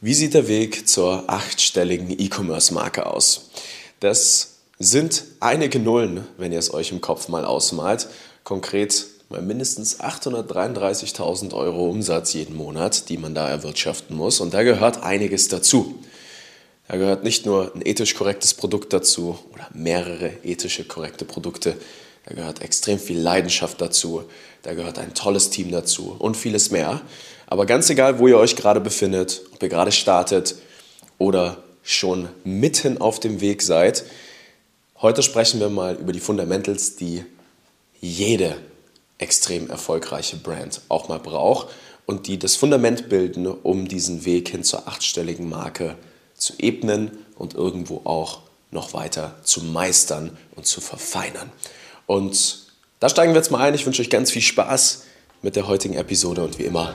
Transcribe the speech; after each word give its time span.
Wie 0.00 0.14
sieht 0.14 0.34
der 0.34 0.46
Weg 0.46 0.88
zur 0.88 1.24
achtstelligen 1.26 2.08
E-Commerce-Marke 2.10 3.06
aus? 3.06 3.50
Das 3.98 4.58
sind 4.78 5.24
einige 5.40 5.80
Nullen, 5.80 6.24
wenn 6.36 6.52
ihr 6.52 6.60
es 6.60 6.72
euch 6.72 6.92
im 6.92 7.00
Kopf 7.00 7.26
mal 7.26 7.44
ausmalt. 7.44 8.06
Konkret 8.44 9.06
mal 9.28 9.42
mindestens 9.42 9.98
833.000 9.98 11.52
Euro 11.52 11.90
Umsatz 11.90 12.32
jeden 12.32 12.56
Monat, 12.56 13.08
die 13.08 13.18
man 13.18 13.34
da 13.34 13.48
erwirtschaften 13.48 14.16
muss. 14.16 14.38
Und 14.38 14.54
da 14.54 14.62
gehört 14.62 15.02
einiges 15.02 15.48
dazu. 15.48 15.98
Da 16.86 16.96
gehört 16.96 17.24
nicht 17.24 17.44
nur 17.44 17.74
ein 17.74 17.82
ethisch 17.84 18.14
korrektes 18.14 18.54
Produkt 18.54 18.92
dazu 18.92 19.36
oder 19.52 19.66
mehrere 19.74 20.30
ethische 20.44 20.84
korrekte 20.84 21.24
Produkte. 21.24 21.76
Da 22.24 22.36
gehört 22.36 22.62
extrem 22.62 23.00
viel 23.00 23.18
Leidenschaft 23.18 23.80
dazu. 23.80 24.22
Da 24.62 24.74
gehört 24.74 25.00
ein 25.00 25.14
tolles 25.14 25.50
Team 25.50 25.72
dazu 25.72 26.14
und 26.20 26.36
vieles 26.36 26.70
mehr. 26.70 27.00
Aber 27.50 27.64
ganz 27.64 27.88
egal, 27.88 28.18
wo 28.18 28.28
ihr 28.28 28.36
euch 28.36 28.56
gerade 28.56 28.80
befindet, 28.80 29.42
ob 29.54 29.62
ihr 29.62 29.70
gerade 29.70 29.90
startet 29.90 30.56
oder 31.16 31.62
schon 31.82 32.28
mitten 32.44 33.00
auf 33.00 33.20
dem 33.20 33.40
Weg 33.40 33.62
seid, 33.62 34.04
heute 35.00 35.22
sprechen 35.22 35.58
wir 35.58 35.70
mal 35.70 35.94
über 35.94 36.12
die 36.12 36.20
Fundamentals, 36.20 36.96
die 36.96 37.24
jede 38.00 38.56
extrem 39.16 39.70
erfolgreiche 39.70 40.36
Brand 40.36 40.82
auch 40.88 41.08
mal 41.08 41.18
braucht 41.18 41.68
und 42.04 42.26
die 42.26 42.38
das 42.38 42.54
Fundament 42.54 43.08
bilden, 43.08 43.46
um 43.46 43.88
diesen 43.88 44.26
Weg 44.26 44.50
hin 44.50 44.62
zur 44.62 44.86
achtstelligen 44.86 45.48
Marke 45.48 45.96
zu 46.34 46.52
ebnen 46.58 47.10
und 47.36 47.54
irgendwo 47.54 48.02
auch 48.04 48.40
noch 48.70 48.92
weiter 48.92 49.36
zu 49.42 49.64
meistern 49.64 50.36
und 50.54 50.66
zu 50.66 50.82
verfeinern. 50.82 51.50
Und 52.06 52.66
da 53.00 53.08
steigen 53.08 53.32
wir 53.32 53.38
jetzt 53.38 53.50
mal 53.50 53.62
ein. 53.62 53.74
Ich 53.74 53.86
wünsche 53.86 54.02
euch 54.02 54.10
ganz 54.10 54.30
viel 54.30 54.42
Spaß 54.42 55.04
mit 55.40 55.56
der 55.56 55.66
heutigen 55.66 55.94
Episode 55.94 56.44
und 56.44 56.58
wie 56.58 56.64
immer 56.64 56.94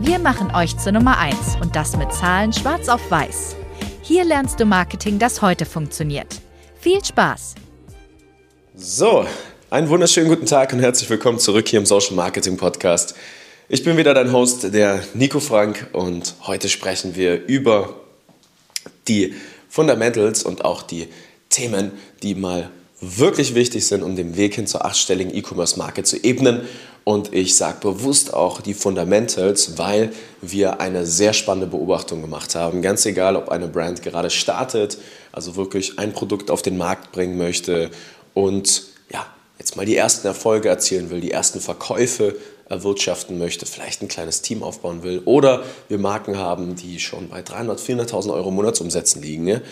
Wir 0.00 0.20
machen 0.20 0.54
euch 0.54 0.78
zur 0.78 0.92
Nummer 0.92 1.18
1 1.18 1.56
und 1.60 1.74
das 1.74 1.96
mit 1.96 2.12
Zahlen 2.12 2.52
schwarz 2.52 2.88
auf 2.88 3.10
weiß. 3.10 3.56
Hier 4.02 4.24
lernst 4.24 4.60
du 4.60 4.64
Marketing, 4.64 5.18
das 5.18 5.42
heute 5.42 5.66
funktioniert. 5.66 6.40
Viel 6.80 7.04
Spaß! 7.04 7.56
So, 8.76 9.26
einen 9.70 9.88
wunderschönen 9.88 10.28
guten 10.28 10.46
Tag 10.46 10.72
und 10.72 10.78
herzlich 10.78 11.10
willkommen 11.10 11.40
zurück 11.40 11.66
hier 11.66 11.80
im 11.80 11.86
Social 11.86 12.14
Marketing 12.14 12.56
Podcast. 12.56 13.16
Ich 13.68 13.82
bin 13.82 13.96
wieder 13.96 14.14
dein 14.14 14.32
Host, 14.32 14.72
der 14.72 15.02
Nico 15.14 15.40
Frank, 15.40 15.88
und 15.92 16.36
heute 16.46 16.68
sprechen 16.68 17.16
wir 17.16 17.44
über 17.46 17.96
die 19.08 19.34
Fundamentals 19.68 20.44
und 20.44 20.64
auch 20.64 20.82
die 20.82 21.08
Themen, 21.50 21.90
die 22.22 22.36
mal 22.36 22.70
wirklich 23.00 23.54
wichtig 23.54 23.86
sind, 23.86 24.02
um 24.02 24.16
den 24.16 24.36
Weg 24.36 24.54
hin 24.54 24.66
zur 24.66 24.84
achtstelligen 24.84 25.34
E-Commerce-Marke 25.34 26.02
zu 26.04 26.22
ebnen. 26.22 26.62
Und 27.08 27.32
ich 27.32 27.56
sage 27.56 27.78
bewusst 27.80 28.34
auch 28.34 28.60
die 28.60 28.74
Fundamentals, 28.74 29.78
weil 29.78 30.12
wir 30.42 30.82
eine 30.82 31.06
sehr 31.06 31.32
spannende 31.32 31.66
Beobachtung 31.66 32.20
gemacht 32.20 32.54
haben. 32.54 32.82
Ganz 32.82 33.06
egal, 33.06 33.34
ob 33.34 33.48
eine 33.48 33.66
Brand 33.66 34.02
gerade 34.02 34.28
startet, 34.28 34.98
also 35.32 35.56
wirklich 35.56 35.98
ein 35.98 36.12
Produkt 36.12 36.50
auf 36.50 36.60
den 36.60 36.76
Markt 36.76 37.10
bringen 37.10 37.38
möchte 37.38 37.90
und 38.34 38.82
ja, 39.10 39.26
jetzt 39.58 39.74
mal 39.74 39.86
die 39.86 39.96
ersten 39.96 40.26
Erfolge 40.26 40.68
erzielen 40.68 41.08
will, 41.08 41.22
die 41.22 41.30
ersten 41.30 41.60
Verkäufe 41.60 42.36
erwirtschaften 42.68 43.38
möchte, 43.38 43.64
vielleicht 43.64 44.02
ein 44.02 44.08
kleines 44.08 44.42
Team 44.42 44.62
aufbauen 44.62 45.02
will 45.02 45.22
oder 45.24 45.62
wir 45.88 45.96
Marken 45.96 46.36
haben, 46.36 46.76
die 46.76 47.00
schon 47.00 47.30
bei 47.30 47.40
300.000, 47.40 48.10
400.000 48.10 48.34
Euro 48.34 48.50
Monatsumsätzen 48.50 49.22
liegen. 49.22 49.44
Ne? 49.44 49.62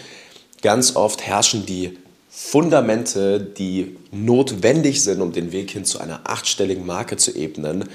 Ganz 0.62 0.96
oft 0.96 1.20
herrschen 1.20 1.66
die 1.66 1.98
Fundamente, 2.38 3.40
die 3.40 3.96
notwendig 4.12 5.02
sind, 5.02 5.22
um 5.22 5.32
den 5.32 5.52
Weg 5.52 5.70
hin 5.70 5.86
zu 5.86 6.00
einer 6.00 6.20
achtstelligen 6.28 6.84
Marke 6.84 7.16
zu 7.16 7.34
ebnen, 7.34 7.88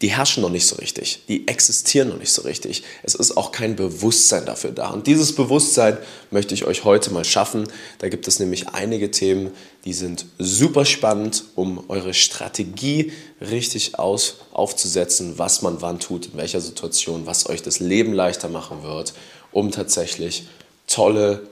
die 0.00 0.08
herrschen 0.08 0.40
noch 0.40 0.48
nicht 0.48 0.66
so 0.66 0.76
richtig, 0.76 1.20
die 1.28 1.46
existieren 1.48 2.08
noch 2.08 2.18
nicht 2.18 2.32
so 2.32 2.42
richtig. 2.42 2.84
Es 3.02 3.14
ist 3.14 3.36
auch 3.36 3.52
kein 3.52 3.76
Bewusstsein 3.76 4.46
dafür 4.46 4.70
da. 4.70 4.88
Und 4.88 5.06
dieses 5.06 5.34
Bewusstsein 5.34 5.98
möchte 6.30 6.54
ich 6.54 6.64
euch 6.64 6.84
heute 6.84 7.12
mal 7.12 7.26
schaffen. 7.26 7.68
Da 7.98 8.08
gibt 8.08 8.26
es 8.26 8.38
nämlich 8.38 8.68
einige 8.70 9.10
Themen, 9.10 9.50
die 9.84 9.92
sind 9.92 10.24
super 10.38 10.86
spannend, 10.86 11.44
um 11.56 11.84
eure 11.88 12.14
Strategie 12.14 13.12
richtig 13.38 13.98
aus, 13.98 14.36
aufzusetzen, 14.50 15.34
was 15.36 15.60
man 15.60 15.82
wann 15.82 16.00
tut, 16.00 16.28
in 16.32 16.38
welcher 16.38 16.62
Situation, 16.62 17.26
was 17.26 17.50
euch 17.50 17.60
das 17.60 17.80
Leben 17.80 18.14
leichter 18.14 18.48
machen 18.48 18.82
wird, 18.82 19.12
um 19.52 19.72
tatsächlich 19.72 20.46
tolle, 20.86 21.42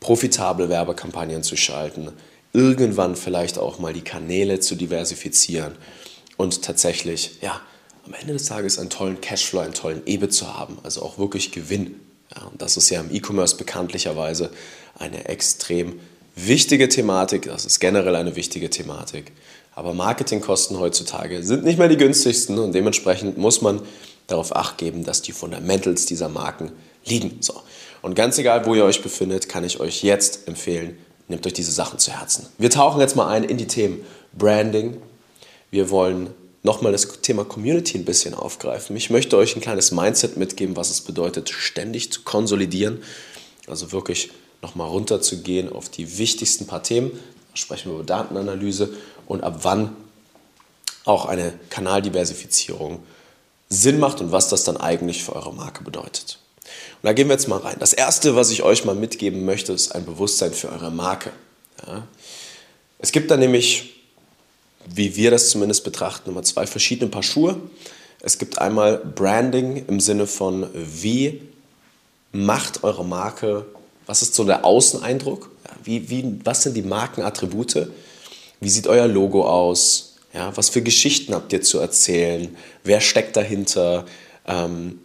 profitable 0.00 0.68
Werbekampagnen 0.68 1.42
zu 1.42 1.56
schalten, 1.56 2.10
irgendwann 2.52 3.16
vielleicht 3.16 3.58
auch 3.58 3.78
mal 3.78 3.92
die 3.92 4.00
Kanäle 4.02 4.60
zu 4.60 4.74
diversifizieren 4.74 5.76
und 6.36 6.62
tatsächlich, 6.62 7.38
ja, 7.42 7.60
am 8.06 8.14
Ende 8.14 8.32
des 8.32 8.46
Tages 8.46 8.78
einen 8.78 8.90
tollen 8.90 9.20
Cashflow, 9.20 9.60
einen 9.60 9.74
tollen 9.74 10.02
EBIT 10.06 10.32
zu 10.32 10.56
haben, 10.56 10.78
also 10.82 11.02
auch 11.02 11.18
wirklich 11.18 11.52
Gewinn. 11.52 12.00
Ja, 12.34 12.46
und 12.46 12.60
das 12.60 12.76
ist 12.76 12.90
ja 12.90 13.00
im 13.00 13.14
E-Commerce 13.14 13.56
bekanntlicherweise 13.56 14.50
eine 14.98 15.26
extrem 15.26 16.00
wichtige 16.34 16.88
Thematik, 16.88 17.42
das 17.42 17.66
ist 17.66 17.78
generell 17.78 18.16
eine 18.16 18.36
wichtige 18.36 18.70
Thematik. 18.70 19.32
Aber 19.74 19.94
Marketingkosten 19.94 20.78
heutzutage 20.78 21.42
sind 21.42 21.64
nicht 21.64 21.78
mehr 21.78 21.88
die 21.88 21.96
günstigsten 21.96 22.58
und 22.58 22.74
dementsprechend 22.74 23.38
muss 23.38 23.62
man 23.62 23.80
darauf 24.26 24.54
acht 24.54 24.78
geben, 24.78 25.04
dass 25.04 25.22
die 25.22 25.32
Fundamentals 25.32 26.06
dieser 26.06 26.28
Marken 26.28 26.72
liegen. 27.04 27.38
So. 27.40 27.62
Und 28.02 28.14
ganz 28.14 28.38
egal, 28.38 28.66
wo 28.66 28.74
ihr 28.74 28.84
euch 28.84 29.02
befindet, 29.02 29.48
kann 29.48 29.64
ich 29.64 29.80
euch 29.80 30.02
jetzt 30.02 30.48
empfehlen, 30.48 30.96
nehmt 31.28 31.46
euch 31.46 31.52
diese 31.52 31.72
Sachen 31.72 31.98
zu 31.98 32.12
Herzen. 32.12 32.46
Wir 32.58 32.70
tauchen 32.70 33.00
jetzt 33.00 33.16
mal 33.16 33.28
ein 33.28 33.44
in 33.44 33.58
die 33.58 33.66
Themen 33.66 34.04
Branding. 34.32 35.00
Wir 35.70 35.90
wollen 35.90 36.30
nochmal 36.62 36.92
das 36.92 37.20
Thema 37.22 37.44
Community 37.44 37.98
ein 37.98 38.04
bisschen 38.04 38.34
aufgreifen. 38.34 38.96
Ich 38.96 39.10
möchte 39.10 39.36
euch 39.36 39.56
ein 39.56 39.60
kleines 39.60 39.92
Mindset 39.92 40.36
mitgeben, 40.36 40.76
was 40.76 40.90
es 40.90 41.00
bedeutet, 41.00 41.50
ständig 41.50 42.12
zu 42.12 42.22
konsolidieren. 42.22 43.02
Also 43.66 43.92
wirklich 43.92 44.30
nochmal 44.62 44.88
runterzugehen 44.88 45.72
auf 45.72 45.88
die 45.88 46.18
wichtigsten 46.18 46.66
paar 46.66 46.82
Themen. 46.82 47.12
Da 47.12 47.56
sprechen 47.56 47.90
wir 47.90 47.96
über 47.96 48.04
Datenanalyse 48.04 48.90
und 49.26 49.42
ab 49.42 49.60
wann 49.62 49.96
auch 51.04 51.26
eine 51.26 51.52
Kanaldiversifizierung 51.70 53.02
Sinn 53.68 53.98
macht 53.98 54.20
und 54.20 54.32
was 54.32 54.48
das 54.48 54.64
dann 54.64 54.76
eigentlich 54.76 55.24
für 55.24 55.34
eure 55.34 55.54
Marke 55.54 55.82
bedeutet. 55.84 56.38
Und 57.02 57.06
da 57.06 57.12
gehen 57.12 57.28
wir 57.28 57.34
jetzt 57.34 57.48
mal 57.48 57.58
rein. 57.58 57.76
Das 57.78 57.92
erste, 57.92 58.36
was 58.36 58.50
ich 58.50 58.62
euch 58.62 58.84
mal 58.84 58.94
mitgeben 58.94 59.44
möchte, 59.44 59.72
ist 59.72 59.94
ein 59.94 60.04
Bewusstsein 60.04 60.52
für 60.52 60.70
eure 60.70 60.90
Marke. 60.90 61.30
Ja. 61.86 62.06
Es 62.98 63.12
gibt 63.12 63.30
da 63.30 63.36
nämlich 63.36 64.00
wie 64.86 65.16
wir 65.16 65.30
das 65.30 65.50
zumindest 65.50 65.84
betrachten, 65.84 66.30
immer 66.30 66.42
zwei 66.42 66.66
verschiedene 66.66 67.10
Paar 67.10 67.22
Schuhe. 67.22 67.60
Es 68.22 68.38
gibt 68.38 68.58
einmal 68.58 68.98
Branding 68.98 69.86
im 69.86 70.00
Sinne 70.00 70.26
von, 70.26 70.68
wie 70.74 71.40
macht 72.32 72.84
eure 72.84 73.04
Marke, 73.04 73.66
was 74.06 74.22
ist 74.22 74.34
so 74.34 74.44
der 74.44 74.64
Außeneindruck? 74.64 75.50
Wie, 75.84 76.10
wie, 76.10 76.40
was 76.44 76.62
sind 76.62 76.76
die 76.76 76.82
Markenattribute? 76.82 77.88
Wie 78.60 78.68
sieht 78.68 78.86
euer 78.86 79.06
Logo 79.06 79.46
aus? 79.46 80.16
Ja, 80.32 80.56
was 80.56 80.68
für 80.68 80.82
Geschichten 80.82 81.34
habt 81.34 81.52
ihr 81.52 81.62
zu 81.62 81.78
erzählen? 81.78 82.56
Wer 82.84 83.00
steckt 83.00 83.36
dahinter? 83.36 84.04
Ähm, 84.46 85.00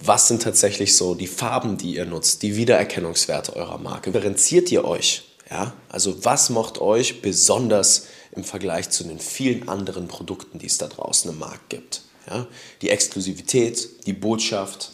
was 0.00 0.28
sind 0.28 0.42
tatsächlich 0.42 0.96
so 0.96 1.14
die 1.14 1.26
Farben, 1.26 1.76
die 1.76 1.96
ihr 1.96 2.04
nutzt, 2.04 2.42
die 2.42 2.56
Wiedererkennungswerte 2.56 3.56
eurer 3.56 3.78
Marke? 3.78 4.10
Differenziert 4.10 4.70
ihr 4.70 4.84
euch? 4.84 5.24
Ja, 5.50 5.74
also 5.88 6.24
was 6.24 6.50
macht 6.50 6.80
euch 6.80 7.20
besonders 7.20 8.06
im 8.34 8.44
Vergleich 8.44 8.90
zu 8.90 9.04
den 9.04 9.18
vielen 9.18 9.68
anderen 9.68 10.08
Produkten, 10.08 10.58
die 10.58 10.66
es 10.66 10.78
da 10.78 10.88
draußen 10.88 11.30
im 11.30 11.38
Markt 11.38 11.70
gibt. 11.70 12.02
Ja? 12.28 12.46
Die 12.82 12.90
Exklusivität, 12.90 14.06
die 14.06 14.12
Botschaft, 14.12 14.90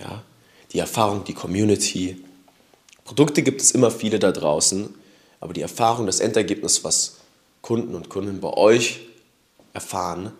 ja? 0.00 0.22
die 0.72 0.78
Erfahrung, 0.78 1.24
die 1.24 1.34
Community. 1.34 2.24
Produkte 3.04 3.42
gibt 3.42 3.60
es 3.60 3.72
immer 3.72 3.90
viele 3.90 4.18
da 4.18 4.32
draußen, 4.32 4.94
aber 5.40 5.52
die 5.52 5.62
Erfahrung, 5.62 6.06
das 6.06 6.20
Endergebnis, 6.20 6.84
was 6.84 7.16
Kunden 7.62 7.94
und 7.94 8.08
Kunden 8.08 8.40
bei 8.40 8.52
euch 8.54 9.00
erfahren 9.72 10.32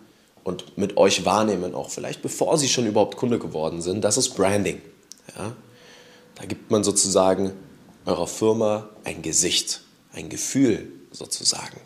und 0.49 0.77
mit 0.77 0.97
euch 0.97 1.23
wahrnehmen, 1.25 1.73
auch 1.75 1.89
vielleicht 1.89 2.21
bevor 2.21 2.57
sie 2.57 2.67
schon 2.67 2.85
überhaupt 2.85 3.15
Kunde 3.17 3.39
geworden 3.39 3.81
sind, 3.81 4.03
das 4.03 4.17
ist 4.17 4.35
Branding. 4.35 4.81
Ja? 5.37 5.53
Da 6.35 6.45
gibt 6.45 6.71
man 6.71 6.83
sozusagen 6.83 7.53
eurer 8.05 8.27
Firma 8.27 8.89
ein 9.03 9.21
Gesicht, 9.21 9.81
ein 10.13 10.29
Gefühl 10.29 10.91
sozusagen. 11.11 11.79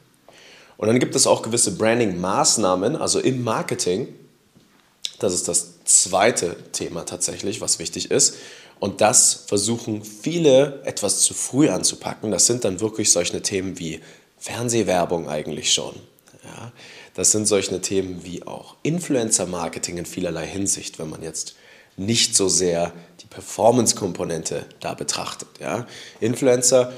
Und 0.77 0.87
dann 0.87 0.99
gibt 0.99 1.15
es 1.15 1.27
auch 1.27 1.41
gewisse 1.41 1.75
Branding-Maßnahmen, 1.75 2.95
also 2.95 3.19
im 3.19 3.43
Marketing. 3.43 4.07
Das 5.19 5.33
ist 5.33 5.47
das 5.47 5.83
zweite 5.85 6.55
Thema 6.71 7.05
tatsächlich, 7.05 7.61
was 7.61 7.79
wichtig 7.79 8.11
ist. 8.11 8.35
Und 8.79 9.01
das 9.01 9.45
versuchen 9.47 10.03
viele 10.03 10.81
etwas 10.83 11.21
zu 11.21 11.33
früh 11.33 11.69
anzupacken. 11.69 12.31
Das 12.31 12.47
sind 12.47 12.65
dann 12.65 12.81
wirklich 12.81 13.11
solche 13.11 13.41
Themen 13.41 13.79
wie 13.79 14.01
Fernsehwerbung 14.37 15.29
eigentlich 15.29 15.73
schon. 15.73 15.95
Ja, 16.43 16.73
das 17.13 17.31
sind 17.31 17.47
solche 17.47 17.79
Themen 17.81 18.23
wie 18.23 18.43
auch 18.43 18.75
Influencer-Marketing 18.83 19.97
in 19.97 20.05
vielerlei 20.05 20.47
Hinsicht, 20.47 20.99
wenn 20.99 21.09
man 21.09 21.21
jetzt 21.21 21.55
nicht 21.95 22.35
so 22.35 22.49
sehr 22.49 22.91
die 23.21 23.27
Performance-Komponente 23.27 24.65
da 24.79 24.93
betrachtet. 24.93 25.47
Ja. 25.59 25.85
Influencer 26.19 26.91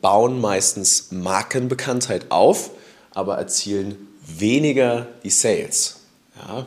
bauen 0.00 0.40
meistens 0.40 1.10
Markenbekanntheit 1.10 2.30
auf, 2.30 2.70
aber 3.12 3.38
erzielen 3.38 4.08
weniger 4.24 5.08
die 5.24 5.30
Sales. 5.30 5.96
Ja. 6.36 6.66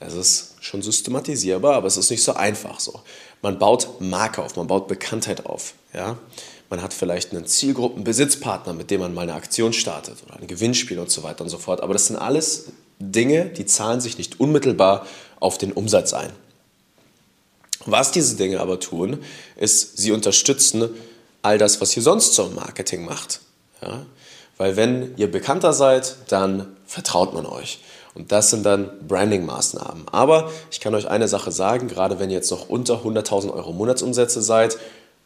Es 0.00 0.14
ist 0.14 0.54
schon 0.60 0.82
systematisierbar, 0.82 1.74
aber 1.74 1.86
es 1.86 1.96
ist 1.96 2.10
nicht 2.10 2.22
so 2.22 2.34
einfach 2.34 2.80
so. 2.80 3.00
Man 3.42 3.58
baut 3.58 4.00
Marke 4.00 4.42
auf, 4.42 4.56
man 4.56 4.66
baut 4.66 4.88
Bekanntheit 4.88 5.46
auf. 5.46 5.74
Ja? 5.92 6.18
Man 6.70 6.82
hat 6.82 6.94
vielleicht 6.94 7.32
einen 7.32 7.46
Zielgruppenbesitzpartner, 7.46 8.72
mit 8.72 8.90
dem 8.90 9.00
man 9.00 9.12
mal 9.12 9.22
eine 9.22 9.34
Aktion 9.34 9.72
startet 9.72 10.18
oder 10.24 10.38
ein 10.38 10.46
Gewinnspiel 10.46 11.00
und 11.00 11.10
so 11.10 11.24
weiter 11.24 11.42
und 11.42 11.50
so 11.50 11.58
fort. 11.58 11.82
Aber 11.82 11.92
das 11.92 12.06
sind 12.06 12.16
alles 12.16 12.66
Dinge, 13.00 13.46
die 13.46 13.66
zahlen 13.66 14.00
sich 14.00 14.18
nicht 14.18 14.38
unmittelbar 14.38 15.04
auf 15.40 15.58
den 15.58 15.72
Umsatz 15.72 16.14
ein. 16.14 16.30
Was 17.86 18.12
diese 18.12 18.36
Dinge 18.36 18.60
aber 18.60 18.78
tun, 18.78 19.18
ist, 19.56 19.98
sie 19.98 20.12
unterstützen 20.12 20.90
all 21.42 21.58
das, 21.58 21.80
was 21.80 21.96
ihr 21.96 22.02
sonst 22.02 22.34
zum 22.34 22.54
Marketing 22.54 23.04
macht. 23.04 23.40
Ja? 23.82 24.06
Weil 24.56 24.76
wenn 24.76 25.16
ihr 25.16 25.30
bekannter 25.30 25.72
seid, 25.72 26.16
dann 26.28 26.76
vertraut 26.86 27.34
man 27.34 27.46
euch. 27.46 27.80
Und 28.14 28.32
das 28.32 28.50
sind 28.50 28.64
dann 28.64 28.90
Branding-Maßnahmen. 29.08 30.08
Aber 30.12 30.50
ich 30.70 30.80
kann 30.80 30.94
euch 30.94 31.08
eine 31.08 31.28
Sache 31.28 31.50
sagen, 31.50 31.88
gerade 31.88 32.18
wenn 32.18 32.28
ihr 32.28 32.36
jetzt 32.36 32.50
noch 32.50 32.68
unter 32.68 33.02
100.000 33.02 33.52
Euro 33.52 33.72
Monatsumsätze 33.72 34.42
seid, 34.42 34.76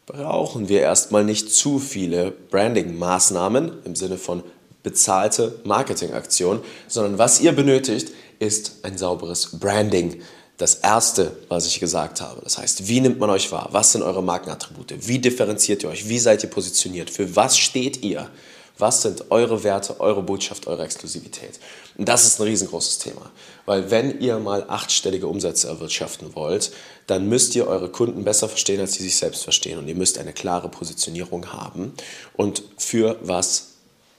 brauchen 0.06 0.68
wir 0.68 0.80
erstmal 0.80 1.24
nicht 1.24 1.50
zu 1.52 1.78
viele 1.78 2.30
Branding-Maßnahmen 2.30 3.84
im 3.84 3.96
Sinne 3.96 4.18
von 4.18 4.42
bezahlte 4.82 5.60
Marketingaktionen, 5.64 6.62
sondern 6.88 7.18
was 7.18 7.40
ihr 7.40 7.52
benötigt, 7.52 8.10
ist 8.38 8.84
ein 8.84 8.98
sauberes 8.98 9.58
Branding. 9.58 10.20
Das 10.56 10.76
erste, 10.76 11.36
was 11.48 11.66
ich 11.66 11.80
gesagt 11.80 12.20
habe. 12.20 12.40
Das 12.44 12.58
heißt, 12.58 12.86
wie 12.86 13.00
nimmt 13.00 13.18
man 13.18 13.30
euch 13.30 13.50
wahr? 13.50 13.68
Was 13.72 13.92
sind 13.92 14.02
eure 14.02 14.22
Markenattribute? 14.22 14.94
Wie 15.08 15.18
differenziert 15.18 15.82
ihr 15.82 15.88
euch? 15.88 16.08
Wie 16.08 16.18
seid 16.18 16.42
ihr 16.44 16.50
positioniert? 16.50 17.10
Für 17.10 17.34
was 17.34 17.58
steht 17.58 18.04
ihr? 18.04 18.30
Was 18.76 19.02
sind 19.02 19.30
eure 19.30 19.62
Werte, 19.62 20.00
eure 20.00 20.22
Botschaft, 20.22 20.66
eure 20.66 20.82
Exklusivität? 20.82 21.60
Und 21.96 22.08
das 22.08 22.24
ist 22.24 22.40
ein 22.40 22.44
riesengroßes 22.44 22.98
Thema. 22.98 23.30
Weil 23.66 23.90
wenn 23.92 24.20
ihr 24.20 24.38
mal 24.40 24.64
achtstellige 24.68 25.28
Umsätze 25.28 25.68
erwirtschaften 25.68 26.34
wollt, 26.34 26.72
dann 27.06 27.28
müsst 27.28 27.54
ihr 27.54 27.68
eure 27.68 27.88
Kunden 27.88 28.24
besser 28.24 28.48
verstehen, 28.48 28.80
als 28.80 28.94
sie 28.94 29.04
sich 29.04 29.16
selbst 29.16 29.44
verstehen. 29.44 29.78
Und 29.78 29.86
ihr 29.86 29.94
müsst 29.94 30.18
eine 30.18 30.32
klare 30.32 30.68
Positionierung 30.68 31.52
haben 31.52 31.94
und 32.36 32.64
für 32.76 33.16
was 33.22 33.74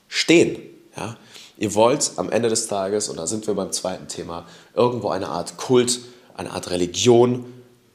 stehen. 0.08 0.58
Ja? 0.96 1.18
Ihr 1.58 1.74
wollt 1.76 2.12
am 2.16 2.30
Ende 2.30 2.48
des 2.48 2.68
Tages, 2.68 3.10
und 3.10 3.18
da 3.18 3.28
sind 3.28 3.48
wir 3.48 3.56
beim 3.56 3.74
zweiten 3.74 4.08
Thema, 4.08 4.46
irgendwo 4.74 5.10
eine 5.10 5.28
Art 5.28 5.58
Kult, 5.58 6.00
eine 6.36 6.52
Art 6.52 6.70
Religion 6.70 7.46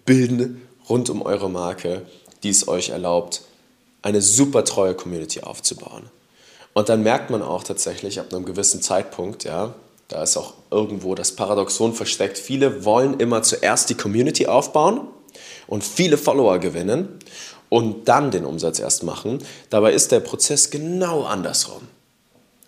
bilden 0.05 0.67
rund 0.89 1.09
um 1.09 1.23
eure 1.23 1.49
Marke, 1.49 2.07
die 2.43 2.51
es 2.51 2.69
euch 2.69 2.91
erlaubt, 2.91 3.43
eine 4.03 4.21
super 4.21 4.65
treue 4.65 4.95
Community 4.95 5.41
aufzubauen. 5.41 6.11
Und 6.73 6.89
dann 6.89 7.03
merkt 7.03 7.31
man 7.31 7.43
auch 7.43 7.65
tatsächlich 7.65 8.21
ab 8.21 8.33
einem 8.33 8.45
gewissen 8.45 8.81
Zeitpunkt, 8.83 9.45
ja, 9.45 9.75
da 10.09 10.23
ist 10.23 10.37
auch 10.37 10.55
irgendwo 10.71 11.15
das 11.15 11.33
Paradoxon 11.37 11.95
versteckt. 11.95 12.37
Viele 12.39 12.85
wollen 12.85 13.21
immer 13.21 13.43
zuerst 13.43 13.91
die 13.91 13.95
Community 13.95 14.47
aufbauen 14.47 15.03
und 15.67 15.85
viele 15.85 16.19
Follower 16.19 16.59
gewinnen 16.59 17.21
und 17.69 18.09
dann 18.09 18.31
den 18.31 18.45
Umsatz 18.45 18.81
erst 18.81 19.05
machen. 19.05 19.39
Dabei 19.71 19.93
ist 19.93 20.11
der 20.11 20.21
Prozess 20.21 20.71
genau 20.71 21.23
andersrum. 21.23 21.83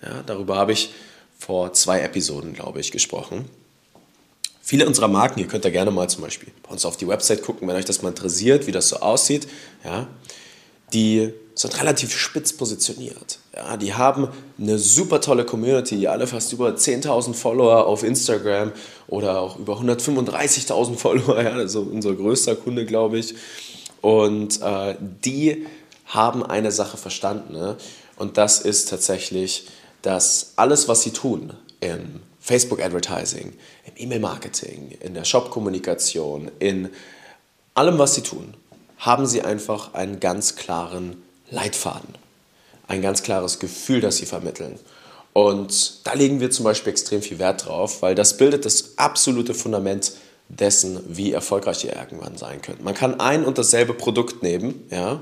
Ja, 0.02 0.22
darüber 0.24 0.56
habe 0.56 0.72
ich 0.72 0.92
vor 1.38 1.72
zwei 1.72 2.00
Episoden, 2.00 2.52
glaube 2.52 2.80
ich, 2.80 2.92
gesprochen. 2.92 3.48
Viele 4.62 4.86
unserer 4.86 5.08
Marken, 5.08 5.40
ihr 5.40 5.48
könnt 5.48 5.64
da 5.64 5.70
gerne 5.70 5.90
mal 5.90 6.08
zum 6.08 6.22
Beispiel 6.22 6.52
bei 6.62 6.70
uns 6.70 6.84
auf 6.84 6.96
die 6.96 7.08
Website 7.08 7.42
gucken, 7.42 7.66
wenn 7.66 7.74
euch 7.74 7.84
das 7.84 8.02
mal 8.02 8.10
interessiert, 8.10 8.68
wie 8.68 8.72
das 8.72 8.88
so 8.88 8.96
aussieht, 8.96 9.48
ja, 9.84 10.06
die 10.92 11.32
sind 11.54 11.78
relativ 11.78 12.16
spitz 12.16 12.52
positioniert. 12.52 13.38
Ja, 13.54 13.76
die 13.76 13.94
haben 13.94 14.28
eine 14.58 14.78
super 14.78 15.20
tolle 15.20 15.44
Community, 15.44 16.06
alle 16.06 16.26
fast 16.26 16.52
über 16.52 16.70
10.000 16.70 17.34
Follower 17.34 17.86
auf 17.86 18.02
Instagram 18.02 18.72
oder 19.08 19.40
auch 19.40 19.58
über 19.58 19.78
135.000 19.78 20.96
Follower, 20.96 21.42
ja, 21.42 21.52
also 21.52 21.80
unser 21.82 22.14
größter 22.14 22.56
Kunde, 22.56 22.86
glaube 22.86 23.18
ich. 23.18 23.34
Und 24.00 24.60
äh, 24.62 24.96
die 25.00 25.66
haben 26.06 26.44
eine 26.44 26.72
Sache 26.72 26.96
verstanden. 26.96 27.52
Ne? 27.52 27.76
Und 28.16 28.38
das 28.38 28.60
ist 28.60 28.88
tatsächlich, 28.88 29.66
dass 30.02 30.54
alles, 30.56 30.88
was 30.88 31.02
sie 31.02 31.12
tun 31.12 31.52
im 31.80 32.20
Facebook-Advertising, 32.40 33.52
im 33.84 33.92
E-Mail-Marketing, 33.96 34.96
in 35.00 35.14
der 35.14 35.24
Shop-Kommunikation, 35.24 36.50
in 36.58 36.88
allem, 37.74 37.98
was 37.98 38.16
sie 38.16 38.22
tun, 38.22 38.54
haben 39.02 39.26
sie 39.26 39.42
einfach 39.42 39.94
einen 39.94 40.20
ganz 40.20 40.54
klaren 40.54 41.20
Leitfaden, 41.50 42.14
ein 42.86 43.02
ganz 43.02 43.24
klares 43.24 43.58
Gefühl, 43.58 44.00
das 44.00 44.18
sie 44.18 44.26
vermitteln. 44.26 44.78
Und 45.32 46.06
da 46.06 46.12
legen 46.14 46.38
wir 46.38 46.52
zum 46.52 46.64
Beispiel 46.64 46.92
extrem 46.92 47.20
viel 47.20 47.40
Wert 47.40 47.66
drauf, 47.66 48.00
weil 48.00 48.14
das 48.14 48.36
bildet 48.36 48.64
das 48.64 48.96
absolute 48.98 49.54
Fundament 49.54 50.12
dessen, 50.48 51.00
wie 51.08 51.32
erfolgreich 51.32 51.84
ihr 51.84 51.96
irgendwann 51.96 52.36
sein 52.36 52.62
könnt. 52.62 52.84
Man 52.84 52.94
kann 52.94 53.18
ein 53.18 53.44
und 53.44 53.58
dasselbe 53.58 53.92
Produkt 53.92 54.42
nehmen, 54.42 54.86
ja, 54.90 55.20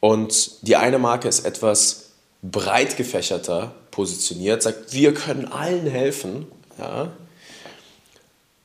und 0.00 0.66
die 0.66 0.76
eine 0.76 0.98
Marke 0.98 1.28
ist 1.28 1.44
etwas 1.44 2.10
breit 2.42 2.96
gefächerter 2.96 3.74
positioniert, 3.92 4.62
sagt, 4.62 4.92
wir 4.92 5.14
können 5.14 5.46
allen 5.46 5.86
helfen, 5.86 6.46
ja. 6.78 7.12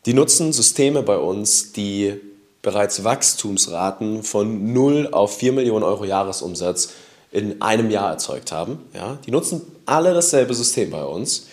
Die 0.05 0.13
nutzen 0.13 0.53
Systeme 0.53 1.03
bei 1.03 1.17
uns, 1.17 1.71
die 1.71 2.19
bereits 2.63 3.03
Wachstumsraten 3.03 4.23
von 4.23 4.73
0 4.73 5.09
auf 5.11 5.37
4 5.37 5.51
Millionen 5.51 5.83
Euro 5.83 6.05
Jahresumsatz 6.05 6.89
in 7.31 7.61
einem 7.61 7.91
Jahr 7.91 8.09
erzeugt 8.09 8.51
haben. 8.51 8.79
Ja, 8.95 9.19
die 9.25 9.31
nutzen 9.31 9.61
alle 9.85 10.13
dasselbe 10.13 10.55
System 10.55 10.89
bei 10.89 11.03
uns. 11.03 11.47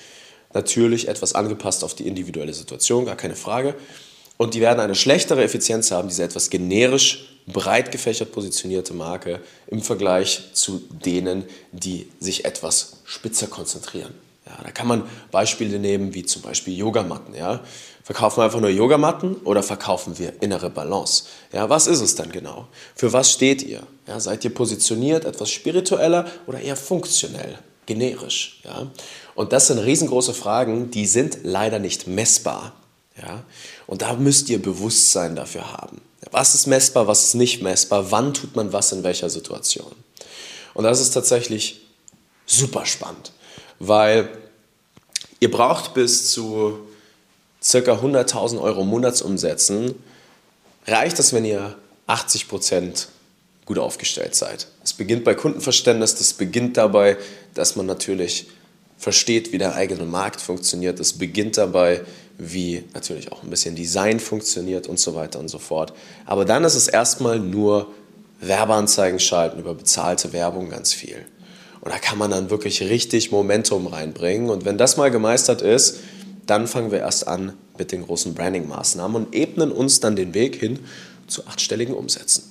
Natürlich 0.54 1.08
etwas 1.08 1.34
angepasst 1.34 1.84
auf 1.84 1.94
die 1.94 2.06
individuelle 2.06 2.54
Situation, 2.54 3.04
gar 3.04 3.16
keine 3.16 3.36
Frage. 3.36 3.74
Und 4.36 4.54
die 4.54 4.60
werden 4.60 4.80
eine 4.80 4.94
schlechtere 4.94 5.42
Effizienz 5.42 5.90
haben, 5.90 6.08
diese 6.08 6.22
etwas 6.22 6.48
generisch 6.48 7.36
breit 7.46 7.92
gefächert 7.92 8.32
positionierte 8.32 8.94
Marke 8.94 9.40
im 9.66 9.82
Vergleich 9.82 10.50
zu 10.52 10.82
denen, 11.04 11.44
die 11.72 12.08
sich 12.20 12.44
etwas 12.44 12.98
spitzer 13.04 13.48
konzentrieren. 13.48 14.14
Ja, 14.50 14.64
da 14.64 14.70
kann 14.70 14.88
man 14.88 15.04
Beispiele 15.30 15.78
nehmen, 15.78 16.14
wie 16.14 16.24
zum 16.24 16.42
Beispiel 16.42 16.76
Yogamatten. 16.76 17.34
Ja? 17.34 17.60
Verkaufen 18.02 18.38
wir 18.38 18.44
einfach 18.44 18.60
nur 18.60 18.70
Yogamatten 18.70 19.36
oder 19.44 19.62
verkaufen 19.62 20.18
wir 20.18 20.42
innere 20.42 20.70
Balance? 20.70 21.24
Ja, 21.52 21.68
was 21.68 21.86
ist 21.86 22.00
es 22.00 22.16
dann 22.16 22.32
genau? 22.32 22.66
Für 22.94 23.12
was 23.12 23.30
steht 23.30 23.62
ihr? 23.62 23.82
Ja, 24.08 24.18
seid 24.18 24.44
ihr 24.44 24.52
positioniert, 24.52 25.24
etwas 25.24 25.50
spiritueller 25.50 26.26
oder 26.46 26.60
eher 26.60 26.76
funktionell, 26.76 27.58
generisch? 27.86 28.60
Ja? 28.64 28.90
Und 29.34 29.52
das 29.52 29.68
sind 29.68 29.78
riesengroße 29.78 30.34
Fragen, 30.34 30.90
die 30.90 31.06
sind 31.06 31.38
leider 31.44 31.78
nicht 31.78 32.08
messbar. 32.08 32.72
Ja? 33.16 33.44
Und 33.86 34.02
da 34.02 34.14
müsst 34.14 34.48
ihr 34.48 34.60
Bewusstsein 34.60 35.36
dafür 35.36 35.72
haben. 35.72 36.00
Was 36.32 36.54
ist 36.54 36.66
messbar, 36.66 37.06
was 37.06 37.24
ist 37.24 37.34
nicht 37.34 37.62
messbar? 37.62 38.10
Wann 38.10 38.34
tut 38.34 38.56
man 38.56 38.72
was 38.72 38.90
in 38.90 39.04
welcher 39.04 39.30
Situation? 39.30 39.92
Und 40.74 40.84
das 40.84 41.00
ist 41.00 41.12
tatsächlich 41.12 41.82
super 42.46 42.84
spannend 42.84 43.32
weil 43.80 44.28
ihr 45.40 45.50
braucht 45.50 45.94
bis 45.94 46.30
zu 46.30 46.78
ca. 47.60 47.78
100.000 47.78 48.60
Euro 48.60 48.84
Monatsumsätzen, 48.84 49.94
reicht 50.86 51.18
es, 51.18 51.32
wenn 51.32 51.44
ihr 51.44 51.76
80 52.06 52.48
Prozent 52.48 53.08
gut 53.66 53.78
aufgestellt 53.78 54.34
seid. 54.34 54.68
Es 54.82 54.92
beginnt 54.92 55.24
bei 55.24 55.34
Kundenverständnis, 55.34 56.14
das 56.14 56.32
beginnt 56.32 56.76
dabei, 56.76 57.16
dass 57.54 57.76
man 57.76 57.86
natürlich 57.86 58.48
versteht, 58.98 59.52
wie 59.52 59.58
der 59.58 59.74
eigene 59.74 60.04
Markt 60.04 60.40
funktioniert. 60.40 61.00
Es 61.00 61.14
beginnt 61.14 61.56
dabei, 61.56 62.02
wie 62.36 62.84
natürlich 62.94 63.32
auch 63.32 63.42
ein 63.42 63.50
bisschen 63.50 63.74
Design 63.74 64.20
funktioniert 64.20 64.86
und 64.86 64.98
so 64.98 65.14
weiter 65.14 65.38
und 65.38 65.48
so 65.48 65.58
fort. 65.58 65.92
Aber 66.26 66.44
dann 66.44 66.64
ist 66.64 66.74
es 66.74 66.88
erstmal 66.88 67.38
nur 67.38 67.88
Werbeanzeigen 68.40 69.20
schalten 69.20 69.60
über 69.60 69.74
bezahlte 69.74 70.32
Werbung 70.32 70.70
ganz 70.70 70.92
viel. 70.92 71.24
Und 71.80 71.92
da 71.92 71.98
kann 71.98 72.18
man 72.18 72.30
dann 72.30 72.50
wirklich 72.50 72.82
richtig 72.82 73.30
Momentum 73.30 73.86
reinbringen. 73.86 74.50
Und 74.50 74.64
wenn 74.64 74.78
das 74.78 74.96
mal 74.96 75.10
gemeistert 75.10 75.62
ist, 75.62 76.00
dann 76.46 76.66
fangen 76.66 76.90
wir 76.90 76.98
erst 76.98 77.26
an 77.26 77.54
mit 77.78 77.92
den 77.92 78.04
großen 78.04 78.34
Branding-Maßnahmen 78.34 79.16
und 79.16 79.34
ebnen 79.34 79.72
uns 79.72 80.00
dann 80.00 80.16
den 80.16 80.34
Weg 80.34 80.56
hin 80.56 80.80
zu 81.26 81.46
achtstelligen 81.46 81.94
Umsätzen. 81.94 82.44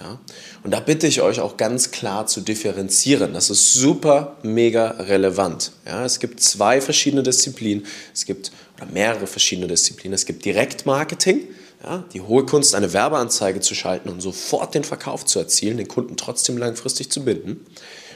Ja? 0.00 0.18
Und 0.64 0.72
da 0.72 0.80
bitte 0.80 1.06
ich 1.06 1.22
euch 1.22 1.40
auch 1.40 1.56
ganz 1.56 1.90
klar 1.90 2.26
zu 2.26 2.40
differenzieren. 2.40 3.32
Das 3.32 3.48
ist 3.48 3.72
super, 3.72 4.36
mega 4.42 4.90
relevant. 4.90 5.72
Ja? 5.86 6.04
Es 6.04 6.20
gibt 6.20 6.40
zwei 6.40 6.80
verschiedene 6.80 7.22
Disziplinen. 7.22 7.86
Es 8.12 8.26
gibt 8.26 8.52
oder 8.76 8.90
mehrere 8.92 9.26
verschiedene 9.26 9.68
Disziplinen. 9.68 10.14
Es 10.14 10.26
gibt 10.26 10.44
Direktmarketing. 10.44 11.48
Ja, 11.84 12.04
die 12.12 12.20
hohe 12.20 12.46
Kunst, 12.46 12.76
eine 12.76 12.92
Werbeanzeige 12.92 13.58
zu 13.58 13.74
schalten 13.74 14.08
und 14.08 14.20
sofort 14.20 14.72
den 14.72 14.84
Verkauf 14.84 15.24
zu 15.24 15.40
erzielen, 15.40 15.78
den 15.78 15.88
Kunden 15.88 16.16
trotzdem 16.16 16.56
langfristig 16.56 17.10
zu 17.10 17.24
binden. 17.24 17.66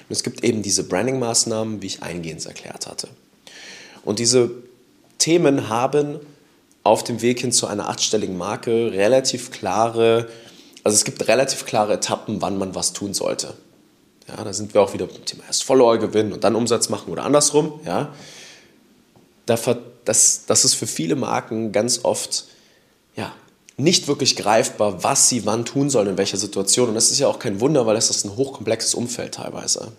Und 0.09 0.13
es 0.13 0.23
gibt 0.23 0.45
eben 0.45 0.63
diese 0.63 0.85
Branding-Maßnahmen, 0.85 1.83
wie 1.83 1.87
ich 1.87 2.03
eingehend 2.03 2.45
erklärt 2.47 2.87
hatte. 2.87 3.09
Und 4.05 4.19
diese 4.19 4.51
Themen 5.19 5.69
haben 5.69 6.21
auf 6.85 7.03
dem 7.03 7.21
Weg 7.23 7.41
hin 7.41 7.51
zu 7.51 7.67
einer 7.67 7.89
achtstelligen 7.89 8.39
Marke 8.39 8.93
relativ 8.93 9.51
klare, 9.51 10.29
also 10.85 10.95
es 10.95 11.05
gibt 11.05 11.27
relativ 11.27 11.67
klare 11.67 11.95
Etappen, 11.95 12.41
wann 12.41 12.59
man 12.59 12.75
was 12.77 12.93
tun 12.93 13.13
sollte. 13.13 13.55
Ja, 14.29 14.43
da 14.43 14.53
sind 14.53 14.75
wir 14.75 14.81
auch 14.83 14.93
wieder 14.93 15.07
beim 15.07 15.25
Thema 15.25 15.45
erst 15.47 15.65
Follower 15.65 15.99
gewinnen 15.99 16.33
und 16.33 16.45
dann 16.45 16.55
Umsatz 16.55 16.89
machen 16.89 17.13
oder 17.13 17.25
andersrum. 17.25 17.81
Ja. 17.85 18.15
Das, 19.47 20.45
das 20.47 20.65
ist 20.65 20.75
für 20.75 20.87
viele 20.87 21.17
Marken 21.17 21.73
ganz 21.73 22.05
oft 22.05 22.47
nicht 23.77 24.09
wirklich 24.09 24.37
greifbar, 24.37 25.03
was 25.03 25.29
sie 25.29 25.45
wann 25.45 25.65
tun 25.65 25.91
sollen, 25.91 26.09
in 26.09 26.19
welcher 26.19 26.39
Situation. 26.39 26.89
Und 26.89 26.95
das 26.95 27.11
ist 27.11 27.19
ja 27.19 27.29
auch 27.29 27.39
kein 27.39 27.61
Wunder, 27.61 27.87
weil 27.87 27.95
das 27.95 28.11
ist 28.11 28.25
ein 28.25 28.37
hochkomplexes 28.37 28.95
Umfeld 28.95 29.35
teilweise. 29.35 29.93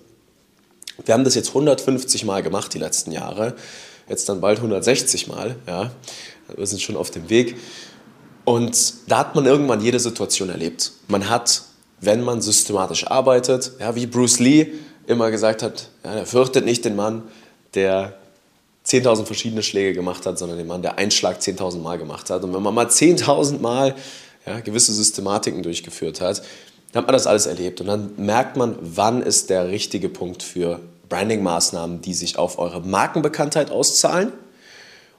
Wir 1.06 1.14
haben 1.14 1.24
das 1.24 1.36
jetzt 1.36 1.50
150 1.50 2.26
Mal 2.26 2.42
gemacht 2.42 2.74
die 2.74 2.80
letzten 2.80 3.12
Jahre, 3.12 3.56
jetzt 4.10 4.28
dann 4.30 4.42
bald 4.42 4.58
160 4.58 5.28
Mal. 5.28 5.58
Ja. 5.68 5.92
Wir 6.56 6.66
sind 6.66 6.82
schon 6.82 6.98
auf 6.98 7.12
dem 7.12 7.30
Weg. 7.30 7.56
Und 8.46 8.94
da 9.08 9.20
hat 9.20 9.36
man 9.36 9.46
irgendwann 9.46 9.82
jede 9.82 10.00
Situation 10.00 10.50
erlebt. 10.50 10.94
Man 11.08 11.30
hat, 11.30 11.64
wenn 12.02 12.22
man 12.22 12.42
systematisch 12.42 13.06
arbeitet, 13.06 13.74
ja, 13.80 13.94
wie 13.96 14.08
Bruce 14.08 14.40
Lee 14.40 14.72
immer 15.06 15.30
gesagt 15.30 15.62
hat, 15.62 15.90
ja, 16.04 16.16
er 16.16 16.26
fürchtet 16.26 16.66
nicht 16.66 16.84
den 16.86 16.96
Mann, 16.96 17.24
der 17.74 18.18
10.000 18.88 19.26
verschiedene 19.26 19.64
Schläge 19.64 19.94
gemacht 19.94 20.26
hat, 20.26 20.40
sondern 20.40 20.58
den 20.58 20.68
Mann, 20.68 20.82
der 20.82 20.98
einen 20.98 21.12
Schlag 21.12 21.40
10.000 21.40 21.80
Mal 21.80 21.98
gemacht 21.98 22.30
hat. 22.30 22.44
Und 22.44 22.54
wenn 22.54 22.64
man 22.64 22.74
mal 22.74 22.88
10.000 22.88 23.60
Mal 23.60 23.96
ja, 24.46 24.62
gewisse 24.62 24.94
Systematiken 24.94 25.62
durchgeführt 25.62 26.22
hat, 26.22 26.42
dann 26.92 27.02
hat 27.02 27.08
man 27.08 27.14
das 27.14 27.28
alles 27.28 27.46
erlebt. 27.46 27.82
Und 27.82 27.88
dann 27.88 28.12
merkt 28.18 28.56
man, 28.56 28.78
wann 28.80 29.22
ist 29.22 29.50
der 29.50 29.70
richtige 29.70 30.08
Punkt 30.08 30.42
für 30.42 30.80
Branding-Maßnahmen, 31.10 32.02
die 32.02 32.14
sich 32.14 32.38
auf 32.38 32.60
eure 32.60 32.82
Markenbekanntheit 32.82 33.72
auszahlen 33.72 34.32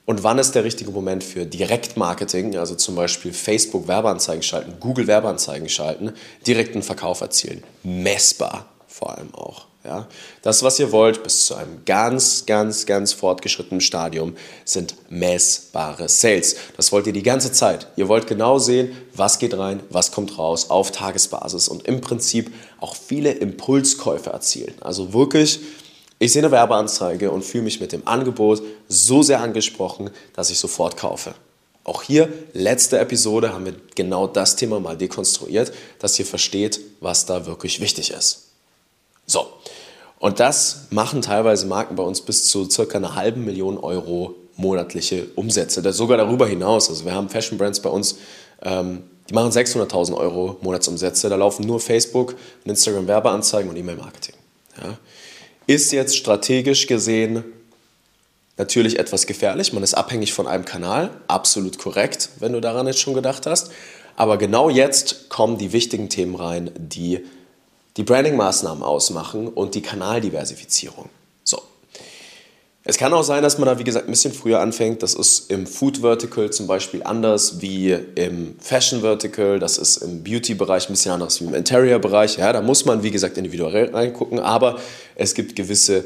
und 0.07 0.23
wann 0.23 0.39
ist 0.39 0.55
der 0.55 0.65
richtige 0.65 0.91
Moment 0.91 1.23
für 1.23 1.45
Direktmarketing, 1.45 2.57
also 2.57 2.75
zum 2.75 2.95
Beispiel 2.95 3.35
Facebook 3.35 3.89
Werbeanzeigen 3.89 4.43
schalten, 4.43 4.77
Google 4.81 5.07
Werbeanzeigen 5.07 5.69
schalten, 5.69 6.13
direkten 6.47 6.83
Verkauf 6.83 7.21
erzielen. 7.21 7.63
Messbar 7.83 8.67
vor 8.87 9.17
allem 9.17 9.35
auch. 9.35 9.68
Ja. 9.88 10.07
Das, 10.42 10.62
was 10.62 10.78
ihr 10.78 10.92
wollt, 10.92 11.23
bis 11.23 11.47
zu 11.47 11.54
einem 11.54 11.83
ganz, 11.87 12.45
ganz, 12.45 12.85
ganz 12.85 13.14
fortgeschrittenen 13.14 13.80
Stadium, 13.80 14.37
sind 14.66 14.95
messbare 15.09 16.11
Sales. 16.11 16.57
Das 16.76 16.92
wollt 16.92 17.07
ihr 17.07 17.14
die 17.14 17.23
ganze 17.23 17.52
Zeit. 17.52 17.87
Ihr 17.97 18.07
wollt 18.07 18.26
genau 18.26 18.59
sehen, 18.59 18.95
was 19.14 19.38
geht 19.38 19.57
rein, 19.57 19.80
was 19.88 20.12
kommt 20.12 20.37
raus 20.37 20.68
auf 20.68 20.92
Tagesbasis 20.92 21.68
und 21.68 21.88
im 21.88 22.02
Prinzip 22.02 22.52
auch 22.80 22.95
viele 22.95 23.33
Impulskäufe 23.33 24.28
erzielen. 24.28 24.75
Also 24.83 25.14
wirklich, 25.14 25.61
ich 26.18 26.35
sehe 26.35 26.42
eine 26.42 26.52
Werbeanzeige 26.52 27.30
und 27.30 27.42
fühle 27.42 27.64
mich 27.64 27.80
mit 27.80 27.92
dem 27.92 28.07
Angebot 28.07 28.61
so 28.88 29.23
sehr 29.23 29.40
angesprochen, 29.40 30.11
dass 30.35 30.50
ich 30.50 30.59
sofort 30.59 30.99
kaufe. 30.99 31.35
Auch 31.85 32.02
hier, 32.02 32.30
letzte 32.52 32.99
Episode, 32.99 33.54
haben 33.54 33.64
wir 33.64 33.75
genau 33.95 34.26
das 34.26 34.54
Thema 34.57 34.80
mal 34.80 34.99
dekonstruiert, 34.99 35.73
dass 35.99 36.18
ihr 36.18 36.26
versteht, 36.26 36.78
was 37.00 37.25
da 37.25 37.47
wirklich 37.47 37.80
wichtig 37.80 38.11
ist. 38.11 38.49
So, 39.30 39.47
und 40.19 40.41
das 40.41 40.87
machen 40.91 41.23
teilweise 41.23 41.67
Marken 41.67 41.97
bei 41.97 42.03
uns 42.03 42.21
bis 42.21 42.47
zu 42.47 42.69
circa 42.69 42.99
einer 42.99 43.15
halben 43.15 43.45
Million 43.45 43.79
Euro 43.79 44.35
monatliche 44.57 45.29
Umsätze, 45.37 45.83
das 45.83 45.97
sogar 45.97 46.19
darüber 46.19 46.47
hinaus. 46.47 46.89
Also 46.91 47.05
wir 47.05 47.15
haben 47.15 47.29
Fashion 47.29 47.59
Brands 47.59 47.81
bei 47.81 47.91
uns, 47.91 48.17
ähm, 48.63 49.05
die 49.31 49.35
machen 49.35 49.53
600.000 49.53 50.17
Euro 50.17 50.57
Monatsumsätze, 50.63 51.29
da 51.29 51.37
laufen 51.37 51.67
nur 51.67 51.79
Facebook 51.81 52.35
und 52.65 52.71
Instagram 52.71 53.07
Werbeanzeigen 53.07 53.71
und 53.71 53.77
E-Mail-Marketing. 53.77 54.35
Ja. 54.83 54.99
Ist 55.67 55.93
jetzt 55.93 56.17
strategisch 56.17 56.87
gesehen 56.87 57.45
natürlich 58.57 58.99
etwas 58.99 59.27
gefährlich, 59.27 59.73
man 59.73 59.85
ist 59.85 59.95
abhängig 59.95 60.33
von 60.33 60.49
einem 60.49 60.65
Kanal, 60.65 61.11
absolut 61.29 61.79
korrekt, 61.79 62.31
wenn 62.41 62.53
du 62.53 62.61
daran 62.61 62.89
jetzt 62.89 62.99
schon 62.99 63.15
gedacht 63.15 63.47
hast. 63.47 63.71
Aber 64.17 64.37
genau 64.37 64.69
jetzt 64.69 65.29
kommen 65.29 65.59
die 65.59 65.73
wichtigen 65.73 66.09
Themen 66.09 66.35
rein, 66.35 66.73
die 66.77 67.25
die 67.99 68.05
Branding-Maßnahmen 68.05 68.83
ausmachen 68.83 69.49
und 69.49 69.75
die 69.75 69.83
Kanaldiversifizierung. 69.83 71.11
So. 71.43 71.61
Es 72.85 72.97
kann 72.97 73.12
auch 73.12 73.25
sein, 73.25 73.43
dass 73.43 73.59
man 73.59 73.67
da, 73.67 73.78
wie 73.78 73.85
gesagt, 73.85 74.07
ein 74.07 74.12
bisschen 74.12 74.33
früher 74.33 74.61
anfängt. 74.61 75.02
Das 75.02 75.14
ist 75.14 75.50
im 75.50 75.67
Food 75.67 75.99
Vertical 75.99 76.49
zum 76.50 76.69
Beispiel 76.69 77.02
anders 77.02 77.61
wie 77.61 77.90
im 78.14 78.55
Fashion 78.61 79.00
Vertical. 79.00 79.59
Das 79.59 79.78
ist 79.78 79.99
im 79.99 80.23
Beauty-Bereich 80.23 80.88
ein 80.88 80.93
bisschen 80.93 81.12
anders 81.12 81.40
wie 81.40 81.47
im 81.47 81.55
Interior-Bereich. 81.55 82.38
Ja, 82.38 82.52
da 82.52 82.62
muss 82.62 82.85
man, 82.85 83.02
wie 83.02 83.11
gesagt, 83.11 83.37
individuell 83.37 83.90
reingucken. 83.90 84.38
Aber 84.38 84.78
es 85.17 85.35
gibt 85.35 85.57
gewisse 85.57 86.05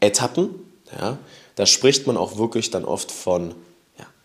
Etappen. 0.00 0.48
Ja, 0.98 1.18
da 1.56 1.66
spricht 1.66 2.06
man 2.06 2.16
auch 2.16 2.38
wirklich 2.38 2.70
dann 2.70 2.86
oft 2.86 3.12
von 3.12 3.54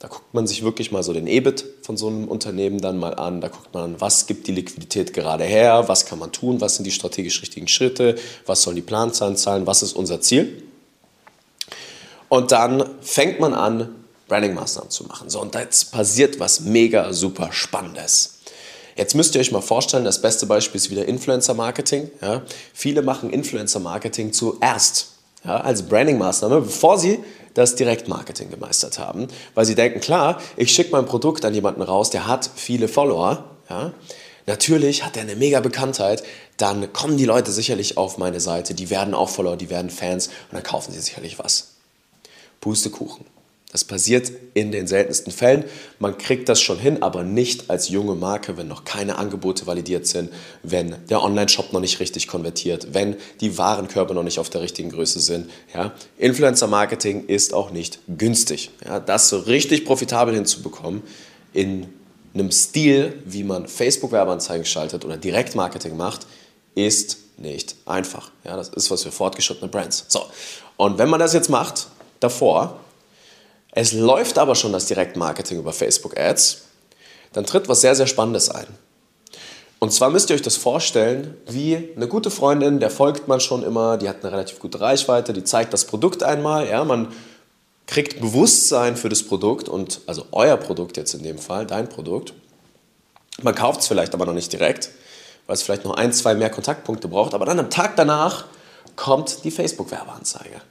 da 0.04 0.10
guckt 0.10 0.34
man 0.34 0.46
sich 0.46 0.64
wirklich 0.64 0.92
mal 0.92 1.02
so 1.02 1.14
den 1.14 1.28
EBIT 1.28 1.64
von 1.82 1.96
so 1.96 2.08
einem 2.08 2.28
Unternehmen 2.28 2.82
dann 2.82 3.00
mal 3.00 3.14
an. 3.14 3.40
Da 3.40 3.48
guckt 3.48 3.74
man 3.74 3.84
an, 3.84 4.02
was 4.02 4.28
gibt 4.28 4.48
die 4.48 4.52
Liquidität 4.52 5.14
gerade 5.14 5.46
her, 5.46 5.86
was 5.88 6.06
kann 6.06 6.20
man 6.20 6.34
tun, 6.34 6.60
was 6.60 6.76
sind 6.76 6.84
die 6.84 6.92
strategisch 6.92 7.42
richtigen 7.42 7.70
Schritte, 7.70 8.18
was 8.46 8.64
sollen 8.64 8.76
die 8.76 8.82
Planzahlen 8.82 9.38
zahlen, 9.38 9.66
was 9.66 9.82
ist 9.82 9.94
unser 9.94 10.20
Ziel. 10.20 10.62
Und 12.28 12.52
dann 12.52 12.84
fängt 13.00 13.40
man 13.40 13.54
an, 13.54 13.96
Branding-Maßnahmen 14.28 14.90
zu 14.90 15.06
machen. 15.06 15.30
So, 15.30 15.40
und 15.40 15.56
jetzt 15.56 15.94
passiert 15.94 16.38
was 16.38 16.60
mega 16.60 17.14
super 17.14 17.54
Spannendes. 17.54 18.40
Jetzt 18.98 19.16
müsst 19.16 19.36
ihr 19.36 19.40
euch 19.40 19.54
mal 19.54 19.62
vorstellen, 19.62 20.04
das 20.04 20.22
beste 20.22 20.46
Beispiel 20.48 20.80
ist 20.80 20.92
wieder 20.92 21.08
Influencer-Marketing. 21.08 22.12
Ja. 22.22 22.42
Viele 22.74 23.04
machen 23.04 23.30
Influencer-Marketing 23.30 24.34
zuerst 24.34 25.14
ja, 25.46 25.62
als 25.62 25.84
Branding-Maßnahme, 25.84 26.60
bevor 26.60 27.00
sie 27.00 27.20
das 27.54 27.76
Direktmarketing 27.76 28.50
gemeistert 28.50 29.00
haben, 29.00 29.28
weil 29.54 29.66
sie 29.66 29.76
denken, 29.76 30.00
klar, 30.00 30.42
ich 30.56 30.74
schicke 30.74 30.92
mein 30.92 31.06
Produkt 31.06 31.46
an 31.46 31.54
jemanden 31.54 31.82
raus, 31.82 32.10
der 32.10 32.28
hat 32.28 32.50
viele 32.56 32.88
Follower, 32.88 33.44
ja, 33.70 33.94
Natürlich 34.46 35.06
hat 35.06 35.16
er 35.16 35.24
eine 35.24 35.36
mega 35.36 35.62
Bekanntheit, 35.62 36.24
dann 36.58 36.92
kommen 36.92 37.18
die 37.18 37.26
Leute 37.26 37.52
sicherlich 37.52 37.98
auf 37.98 38.18
meine 38.18 38.40
Seite, 38.40 38.74
die 38.74 38.90
werden 38.90 39.14
auch 39.14 39.30
Follower, 39.30 39.56
die 39.56 39.70
werden 39.70 39.90
Fans 39.90 40.28
und 40.28 40.54
dann 40.54 40.64
kaufen 40.64 40.92
sie 40.92 41.00
sicherlich 41.00 41.40
was. 41.40 41.76
Pustekuchen. 42.60 43.26
Das 43.74 43.84
passiert 43.84 44.32
in 44.54 44.72
den 44.72 44.86
seltensten 44.88 45.34
Fällen. 45.34 45.66
Man 45.98 46.18
kriegt 46.20 46.48
das 46.48 46.62
schon 46.62 46.78
hin, 46.78 47.02
aber 47.02 47.24
nicht 47.24 47.72
als 47.72 47.90
junge 47.90 48.14
Marke, 48.14 48.56
wenn 48.56 48.68
noch 48.68 48.86
keine 48.86 49.18
Angebote 49.18 49.66
validiert 49.66 50.06
sind, 50.06 50.32
wenn 50.62 50.96
der 51.10 51.24
Online-Shop 51.24 51.74
noch 51.74 51.82
nicht 51.82 52.00
richtig 52.00 52.28
konvertiert, 52.28 52.94
wenn 52.94 53.16
die 53.42 53.58
Warenkörbe 53.58 54.14
noch 54.14 54.24
nicht 54.24 54.38
auf 54.38 54.52
der 54.52 54.62
richtigen 54.62 54.92
Größe 54.92 55.20
sind. 55.20 55.50
Ja? 55.74 55.92
Influencer-Marketing 56.20 57.26
ist 57.26 57.54
auch 57.54 57.72
nicht 57.72 58.00
günstig. 58.08 58.70
Ja? 58.86 59.00
Das 59.00 59.28
so 59.28 59.40
richtig 59.40 59.86
profitabel 59.86 60.36
hinzubekommen 60.36 61.02
in 61.52 61.88
einem 62.36 62.52
Stil, 62.52 63.22
wie 63.26 63.44
man 63.44 63.68
Facebook-Werbeanzeigen 63.68 64.66
schaltet 64.66 65.04
oder 65.04 65.18
Direktmarketing 65.18 65.98
macht, 65.98 66.28
ist 66.76 67.18
nicht 67.38 67.76
einfach. 67.86 68.30
Ja, 68.44 68.56
das 68.56 68.70
ist 68.70 68.92
was 68.92 69.04
für 69.04 69.12
fortgeschrittene 69.12 69.70
Brands. 69.70 70.06
So, 70.08 70.22
und 70.78 71.00
wenn 71.00 71.10
man 71.10 71.20
das 71.20 71.34
jetzt 71.34 71.50
macht, 71.50 71.88
davor, 72.20 72.80
es 73.76 73.94
läuft 73.94 74.38
aber 74.38 74.56
schon 74.56 74.72
das 74.72 74.86
Direktmarketing 74.86 75.60
über 75.60 75.74
Facebook 75.74 76.18
Ads, 76.18 76.64
dann 77.34 77.46
tritt 77.46 77.68
was 77.68 77.82
sehr, 77.82 77.96
sehr 77.96 78.08
Spannendes 78.08 78.50
ein. 78.50 78.68
Und 79.80 79.92
zwar 79.92 80.10
müsst 80.10 80.30
ihr 80.30 80.36
euch 80.36 80.42
das 80.42 80.56
vorstellen, 80.56 81.36
wie 81.48 81.90
eine 81.96 82.08
gute 82.08 82.32
Freundin, 82.32 82.80
der 82.80 82.90
folgt 82.90 83.28
man 83.28 83.42
schon 83.42 83.64
immer, 83.64 83.98
die 83.98 84.08
hat 84.08 84.24
eine 84.24 84.32
relativ 84.32 84.60
gute 84.60 84.80
Reichweite, 84.80 85.34
die 85.34 85.44
zeigt 85.44 85.74
das 85.74 85.86
Produkt 85.86 86.24
einmal, 86.24 86.70
ja, 86.70 86.86
man 86.86 87.10
kriegt 87.86 88.22
Bewusstsein 88.22 88.96
für 88.96 89.10
das 89.10 89.24
Produkt 89.24 89.68
und 89.68 90.02
also 90.06 90.26
euer 90.32 90.56
Produkt 90.56 90.96
jetzt 90.96 91.14
in 91.16 91.24
dem 91.24 91.38
Fall, 91.38 91.66
dein 91.66 91.90
Produkt. 91.90 92.34
Man 93.42 93.56
kauft 93.56 93.82
es 93.82 93.88
vielleicht 93.88 94.14
aber 94.14 94.26
noch 94.26 94.34
nicht 94.34 94.54
direkt, 94.54 94.90
weil 95.48 95.56
es 95.56 95.64
vielleicht 95.64 95.84
noch 95.84 95.96
ein, 95.96 96.14
zwei 96.14 96.34
mehr 96.34 96.50
Kontaktpunkte 96.50 97.10
braucht, 97.10 97.34
aber 97.34 97.46
dann 97.46 97.60
am 97.60 97.70
Tag 97.70 97.98
danach 97.98 98.46
kommt 98.96 99.44
die 99.44 99.52
Facebook-Werbeanzeige 99.52 100.62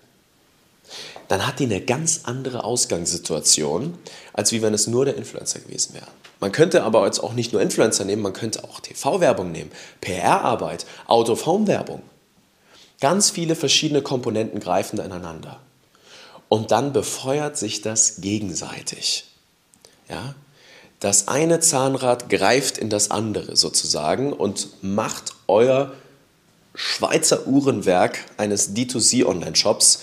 dann 1.29 1.47
hat 1.47 1.59
die 1.59 1.65
eine 1.65 1.81
ganz 1.81 2.23
andere 2.25 2.65
Ausgangssituation, 2.65 3.99
als 4.33 4.53
wie 4.53 4.63
wenn 4.63 4.75
es 4.75 4.87
nur 4.87 5.05
der 5.05 5.17
Influencer 5.17 5.61
gewesen 5.61 5.95
wäre. 5.95 6.07
Man 6.41 6.53
könnte 6.53 6.83
aber 6.83 7.07
jetzt 7.07 7.21
auch 7.21 7.35
nicht 7.35 7.53
nur 7.53 7.63
Influencer 7.63 8.05
nehmen, 8.05 8.23
man 8.23 8.33
könnte 8.33 8.65
auch 8.65 8.81
TV-Werbung 8.81 9.53
nehmen, 9.53 9.71
PR-Arbeit, 10.01 10.87
Out-of-Home-Werbung. 11.07 12.03
Ganz 13.01 13.31
viele 13.31 13.55
verschiedene 13.55 14.03
Komponenten 14.03 14.61
greifen 14.61 14.97
da 14.97 15.05
ineinander. 15.05 15.61
Und 16.49 16.71
dann 16.71 16.93
befeuert 16.93 17.57
sich 17.57 17.81
das 17.81 18.21
gegenseitig. 18.21 19.25
Ja? 20.09 20.35
Das 21.01 21.27
eine 21.29 21.61
Zahnrad 21.61 22.29
greift 22.29 22.79
in 22.79 22.91
das 22.91 23.11
andere 23.11 23.57
sozusagen 23.57 24.33
und 24.33 24.69
macht 24.83 25.35
euer 25.49 25.93
Schweizer 26.75 27.47
Uhrenwerk 27.47 28.19
eines 28.37 28.75
D2C-Online-Shops 28.75 30.01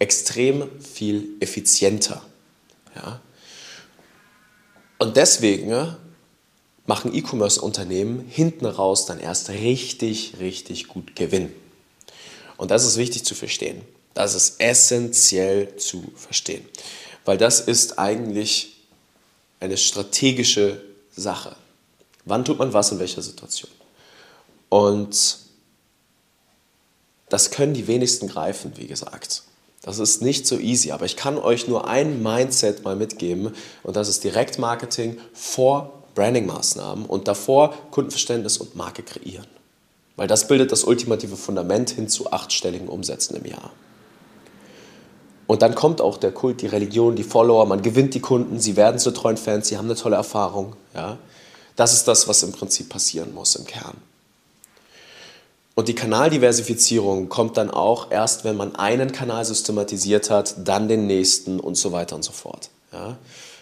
extrem 0.00 0.68
viel 0.80 1.28
effizienter. 1.38 2.20
Ja? 2.96 3.20
Und 4.98 5.16
deswegen 5.16 5.96
machen 6.86 7.14
E-Commerce-Unternehmen 7.14 8.26
hinten 8.28 8.66
raus 8.66 9.06
dann 9.06 9.20
erst 9.20 9.50
richtig, 9.50 10.34
richtig 10.40 10.88
gut 10.88 11.14
Gewinn. 11.14 11.52
Und 12.56 12.72
das 12.72 12.84
ist 12.84 12.96
wichtig 12.96 13.24
zu 13.24 13.36
verstehen. 13.36 13.82
Das 14.14 14.34
ist 14.34 14.60
essentiell 14.60 15.76
zu 15.76 16.12
verstehen. 16.16 16.66
Weil 17.24 17.38
das 17.38 17.60
ist 17.60 17.98
eigentlich 17.98 18.76
eine 19.60 19.76
strategische 19.76 20.82
Sache. 21.14 21.54
Wann 22.24 22.44
tut 22.44 22.58
man 22.58 22.72
was 22.72 22.90
in 22.90 22.98
welcher 22.98 23.22
Situation? 23.22 23.70
Und 24.68 25.38
das 27.28 27.50
können 27.50 27.74
die 27.74 27.86
wenigsten 27.86 28.28
greifen, 28.28 28.72
wie 28.76 28.86
gesagt. 28.86 29.42
Das 29.82 29.98
ist 29.98 30.20
nicht 30.20 30.46
so 30.46 30.58
easy, 30.58 30.90
aber 30.90 31.06
ich 31.06 31.16
kann 31.16 31.38
euch 31.38 31.66
nur 31.66 31.88
ein 31.88 32.22
Mindset 32.22 32.84
mal 32.84 32.96
mitgeben 32.96 33.54
und 33.82 33.96
das 33.96 34.08
ist 34.08 34.24
Direktmarketing 34.24 35.18
vor 35.32 36.04
Branding-Maßnahmen 36.14 37.06
und 37.06 37.28
davor 37.28 37.74
Kundenverständnis 37.90 38.58
und 38.58 38.76
Marke 38.76 39.02
kreieren. 39.02 39.46
Weil 40.16 40.28
das 40.28 40.48
bildet 40.48 40.70
das 40.70 40.84
ultimative 40.84 41.36
Fundament 41.36 41.90
hin 41.90 42.08
zu 42.08 42.30
achtstelligen 42.30 42.88
Umsätzen 42.88 43.36
im 43.36 43.46
Jahr. 43.46 43.70
Und 45.46 45.62
dann 45.62 45.74
kommt 45.74 46.00
auch 46.00 46.18
der 46.18 46.30
Kult, 46.30 46.60
die 46.60 46.66
Religion, 46.66 47.16
die 47.16 47.24
Follower, 47.24 47.64
man 47.64 47.82
gewinnt 47.82 48.14
die 48.14 48.20
Kunden, 48.20 48.60
sie 48.60 48.76
werden 48.76 49.00
zu 49.00 49.10
treuen 49.12 49.36
Fans, 49.36 49.68
sie 49.68 49.78
haben 49.78 49.86
eine 49.86 49.96
tolle 49.96 50.16
Erfahrung. 50.16 50.76
Ja? 50.94 51.16
Das 51.74 51.94
ist 51.94 52.06
das, 52.06 52.28
was 52.28 52.42
im 52.42 52.52
Prinzip 52.52 52.90
passieren 52.90 53.34
muss 53.34 53.56
im 53.56 53.64
Kern. 53.64 53.96
Und 55.80 55.88
die 55.88 55.94
Kanaldiversifizierung 55.94 57.30
kommt 57.30 57.56
dann 57.56 57.70
auch 57.70 58.10
erst, 58.10 58.44
wenn 58.44 58.54
man 58.54 58.76
einen 58.76 59.12
Kanal 59.12 59.46
systematisiert 59.46 60.28
hat, 60.28 60.56
dann 60.62 60.88
den 60.88 61.06
nächsten 61.06 61.58
und 61.58 61.74
so 61.74 61.90
weiter 61.90 62.16
und 62.16 62.22
so 62.22 62.32
fort. 62.32 62.68
Ja? 62.92 63.16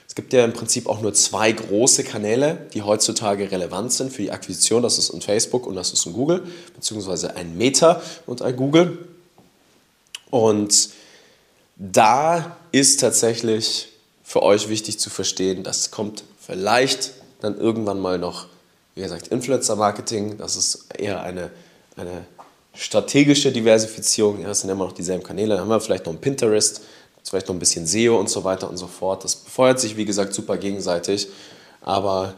Es 0.09 0.17
gibt 0.17 0.33
ja 0.33 0.45
im 0.45 0.53
Prinzip 0.53 0.89
auch 0.89 1.01
nur 1.01 1.15
zwei 1.15 1.53
große 1.53 2.03
Kanäle, 2.03 2.67
die 2.75 2.83
heutzutage 2.83 3.53
relevant 3.53 3.93
sind 3.93 4.13
für 4.13 4.23
die 4.23 4.33
Akquisition. 4.33 4.83
Das 4.83 4.99
ist 4.99 5.15
ein 5.15 5.21
Facebook 5.21 5.65
und 5.65 5.77
das 5.77 5.93
ist 5.93 6.07
ein 6.07 6.13
Google, 6.13 6.43
beziehungsweise 6.75 7.37
ein 7.37 7.57
Meta 7.57 8.03
und 8.27 8.43
ein 8.43 8.57
Google. 8.57 8.99
Und 10.31 10.89
da 11.77 12.57
ist 12.73 12.99
tatsächlich 12.99 13.91
für 14.25 14.43
euch 14.43 14.69
wichtig 14.69 14.99
zu 14.99 15.09
verstehen, 15.09 15.63
das 15.63 15.93
kommt 15.93 16.25
vielleicht 16.45 17.13
dann 17.41 17.57
irgendwann 17.57 18.01
mal 18.01 18.19
noch, 18.19 18.47
wie 18.97 19.03
gesagt, 19.03 19.29
Influencer-Marketing. 19.29 20.37
Das 20.37 20.57
ist 20.57 20.87
eher 20.99 21.23
eine, 21.23 21.53
eine 21.99 22.25
strategische 22.75 23.53
Diversifizierung. 23.53 24.41
Ja, 24.41 24.49
das 24.49 24.61
sind 24.61 24.71
immer 24.71 24.85
noch 24.85 24.93
dieselben 24.93 25.23
Kanäle. 25.23 25.55
Dann 25.55 25.61
haben 25.61 25.69
wir 25.69 25.81
vielleicht 25.81 26.07
noch 26.07 26.13
ein 26.13 26.21
Pinterest, 26.21 26.83
vielleicht 27.25 27.49
noch 27.49 27.55
ein 27.55 27.59
bisschen 27.59 27.87
SEO 27.87 28.19
und 28.19 28.31
so 28.31 28.45
weiter 28.45 28.71
und 28.71 28.77
so 28.77 28.87
fort. 28.87 29.25
Das 29.25 29.37
befeuert 29.37 29.81
sich, 29.81 29.97
wie 29.97 30.05
gesagt, 30.05 30.33
super 30.33 30.57
gegenseitig. 30.57 31.29
Aber 31.83 32.35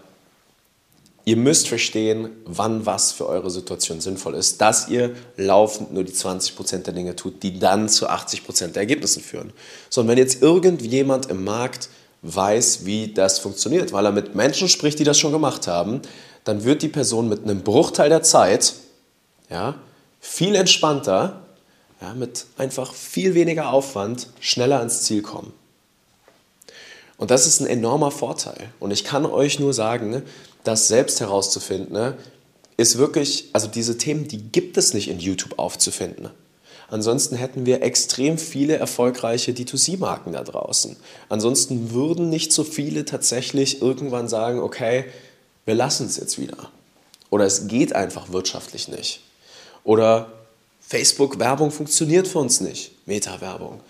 Ihr 1.26 1.36
müsst 1.36 1.68
verstehen, 1.68 2.30
wann 2.46 2.86
was 2.86 3.12
für 3.12 3.28
eure 3.28 3.50
Situation 3.50 4.00
sinnvoll 4.00 4.34
ist, 4.34 4.60
dass 4.60 4.88
ihr 4.88 5.14
laufend 5.36 5.92
nur 5.92 6.02
die 6.02 6.12
20% 6.12 6.78
der 6.78 6.94
Dinge 6.94 7.14
tut, 7.14 7.42
die 7.42 7.58
dann 7.58 7.88
zu 7.88 8.08
80% 8.08 8.68
der 8.68 8.80
Ergebnissen 8.80 9.22
führen. 9.22 9.52
So, 9.90 10.00
und 10.00 10.08
wenn 10.08 10.16
jetzt 10.16 10.42
irgendjemand 10.42 11.26
im 11.26 11.44
Markt 11.44 11.88
weiß, 12.22 12.86
wie 12.86 13.12
das 13.12 13.38
funktioniert, 13.38 13.92
weil 13.92 14.06
er 14.06 14.12
mit 14.12 14.34
Menschen 14.34 14.68
spricht, 14.68 14.98
die 14.98 15.04
das 15.04 15.18
schon 15.18 15.32
gemacht 15.32 15.68
haben, 15.68 16.00
dann 16.44 16.64
wird 16.64 16.82
die 16.82 16.88
Person 16.88 17.28
mit 17.28 17.44
einem 17.44 17.62
Bruchteil 17.62 18.08
der 18.08 18.22
Zeit 18.22 18.72
ja, 19.50 19.74
viel 20.20 20.54
entspannter, 20.54 21.42
ja, 22.00 22.14
mit 22.14 22.46
einfach 22.56 22.94
viel 22.94 23.34
weniger 23.34 23.72
Aufwand 23.72 24.28
schneller 24.40 24.78
ans 24.78 25.02
Ziel 25.02 25.22
kommen. 25.22 25.52
Und 27.18 27.30
das 27.30 27.46
ist 27.46 27.60
ein 27.60 27.66
enormer 27.66 28.10
Vorteil. 28.10 28.70
Und 28.78 28.92
ich 28.92 29.04
kann 29.04 29.26
euch 29.26 29.58
nur 29.58 29.74
sagen, 29.74 30.22
das 30.64 30.88
selbst 30.88 31.20
herauszufinden, 31.20 31.92
ne, 31.92 32.16
ist 32.78 32.96
wirklich, 32.96 33.50
also 33.52 33.66
diese 33.66 33.98
Themen, 33.98 34.26
die 34.26 34.38
gibt 34.38 34.78
es 34.78 34.94
nicht 34.94 35.08
in 35.08 35.18
YouTube 35.18 35.58
aufzufinden. 35.58 36.30
Ansonsten 36.88 37.36
hätten 37.36 37.66
wir 37.66 37.82
extrem 37.82 38.38
viele 38.38 38.76
erfolgreiche 38.76 39.52
D2C-Marken 39.52 40.32
da 40.32 40.42
draußen. 40.42 40.96
Ansonsten 41.28 41.92
würden 41.92 42.30
nicht 42.30 42.52
so 42.52 42.64
viele 42.64 43.04
tatsächlich 43.04 43.82
irgendwann 43.82 44.28
sagen, 44.28 44.58
okay, 44.60 45.04
wir 45.66 45.74
lassen 45.74 46.06
es 46.06 46.16
jetzt 46.16 46.40
wieder. 46.40 46.70
Oder 47.28 47.44
es 47.44 47.68
geht 47.68 47.94
einfach 47.94 48.32
wirtschaftlich 48.32 48.88
nicht. 48.88 49.20
Oder 49.84 50.32
Facebook-Werbung 50.80 51.70
funktioniert 51.70 52.28
für 52.28 52.38
uns 52.38 52.60
nicht. 52.60 52.92
Meta-Werbung. 53.06 53.80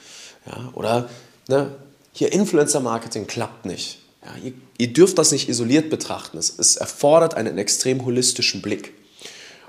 Ja, 0.47 0.71
oder 0.75 1.09
ne, 1.49 1.75
hier 2.13 2.33
Influencer-Marketing 2.33 3.27
klappt 3.27 3.65
nicht. 3.65 3.99
Ja, 4.25 4.35
ihr, 4.43 4.53
ihr 4.79 4.93
dürft 4.93 5.19
das 5.19 5.33
nicht 5.33 5.49
isoliert 5.49 5.91
betrachten. 5.91 6.39
Es, 6.39 6.59
es 6.59 6.77
erfordert 6.77 7.35
einen 7.35 7.59
extrem 7.59 8.05
holistischen 8.05 8.61
Blick. 8.61 8.93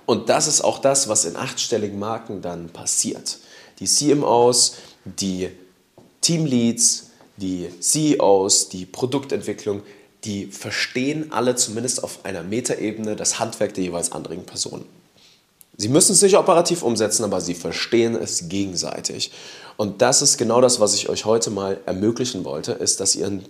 Und 0.05 0.29
das 0.29 0.47
ist 0.47 0.62
auch 0.62 0.79
das, 0.79 1.07
was 1.07 1.25
in 1.25 1.36
achtstelligen 1.36 1.99
Marken 1.99 2.41
dann 2.41 2.69
passiert. 2.69 3.38
Die 3.79 3.86
CMOs, 3.86 4.75
die 5.05 5.49
Teamleads, 6.21 7.12
die 7.38 7.69
CEOs, 7.79 8.69
die 8.69 8.86
Produktentwicklung, 8.86 9.84
die 10.23 10.47
verstehen 10.47 11.31
alle 11.31 11.55
zumindest 11.55 12.03
auf 12.03 12.25
einer 12.25 12.43
Metaebene 12.43 13.15
das 13.15 13.39
Handwerk 13.39 13.73
der 13.73 13.86
jeweils 13.86 14.12
anderen 14.12 14.45
Personen. 14.45 14.86
Sie 15.77 15.89
müssen 15.89 16.12
es 16.12 16.21
nicht 16.21 16.38
operativ 16.38 16.84
umsetzen, 16.84 17.23
aber 17.23 17.41
sie 17.41 17.55
verstehen 17.55 18.15
es 18.15 18.49
gegenseitig. 18.49 19.31
Und 19.77 20.01
das 20.01 20.21
ist 20.21 20.38
genau 20.38 20.62
das, 20.62 20.79
was 20.79 20.93
ich 20.93 21.10
euch 21.10 21.25
heute 21.25 21.49
mal 21.49 21.79
ermöglichen 21.86 22.43
wollte, 22.43 22.73
ist, 22.73 22.99
dass 22.99 23.15
ihr 23.15 23.25
einen 23.25 23.45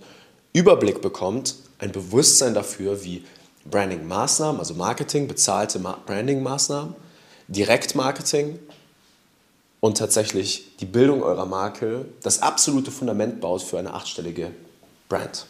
Überblick 0.54 1.02
bekommt, 1.02 1.56
ein 1.80 1.92
Bewusstsein 1.92 2.54
dafür, 2.54 3.04
wie 3.04 3.24
Branding-Maßnahmen, 3.70 4.60
also 4.60 4.74
Marketing, 4.74 5.28
bezahlte 5.28 5.80
Branding-Maßnahmen, 5.80 6.96
Direktmarketing 7.48 8.60
und 9.80 9.98
tatsächlich 9.98 10.78
die 10.78 10.86
Bildung 10.86 11.24
eurer 11.24 11.46
Marke 11.46 12.06
das 12.24 12.42
absolute 12.42 12.92
Fundament 12.92 13.42
baut 13.42 13.62
für 13.62 13.78
eine 13.80 13.94
achtstellige 13.94 14.52
Brand. 15.10 15.46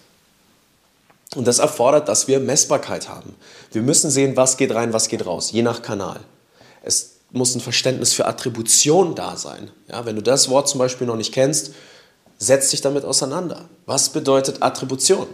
Und 1.36 1.47
das 1.47 1.60
erfordert, 1.60 2.10
dass 2.10 2.27
wir 2.27 2.39
Messbarkeit 2.39 3.07
haben. 3.07 3.36
Wir 3.71 3.81
müssen 3.81 4.10
sehen, 4.10 4.36
was 4.36 4.57
geht 4.57 4.73
rein, 4.73 4.93
was 4.93 5.07
geht 5.07 5.25
raus, 5.25 5.51
je 5.51 5.62
nach 5.62 5.81
Kanal. 5.81 6.19
Es 6.81 7.17
muss 7.31 7.55
ein 7.55 7.61
Verständnis 7.61 8.13
für 8.13 8.25
Attribution 8.25 9.15
da 9.15 9.37
sein. 9.37 9.71
Ja, 9.87 10.05
wenn 10.05 10.15
du 10.15 10.21
das 10.21 10.49
Wort 10.49 10.67
zum 10.67 10.79
Beispiel 10.79 11.07
noch 11.07 11.15
nicht 11.15 11.33
kennst, 11.33 11.71
Setz 12.41 12.71
dich 12.71 12.81
damit 12.81 13.05
auseinander. 13.05 13.69
Was 13.85 14.09
bedeutet 14.09 14.63
Attribution? 14.63 15.27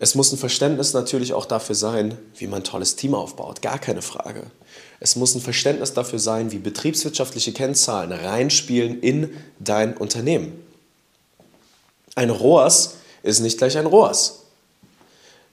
Es 0.00 0.16
muss 0.16 0.32
ein 0.32 0.38
Verständnis 0.38 0.92
natürlich 0.92 1.32
auch 1.34 1.46
dafür 1.46 1.76
sein, 1.76 2.18
wie 2.36 2.48
man 2.48 2.62
ein 2.62 2.64
tolles 2.64 2.96
Team 2.96 3.14
aufbaut, 3.14 3.62
gar 3.62 3.78
keine 3.78 4.02
Frage. 4.02 4.42
Es 4.98 5.14
muss 5.14 5.36
ein 5.36 5.40
Verständnis 5.40 5.92
dafür 5.92 6.18
sein, 6.18 6.50
wie 6.50 6.58
betriebswirtschaftliche 6.58 7.52
Kennzahlen 7.52 8.10
reinspielen 8.10 9.00
in 9.00 9.30
dein 9.60 9.96
Unternehmen. 9.96 10.60
Ein 12.16 12.30
ROAS 12.30 12.96
ist 13.22 13.38
nicht 13.38 13.58
gleich 13.58 13.78
ein 13.78 13.86
ROAS. 13.86 14.40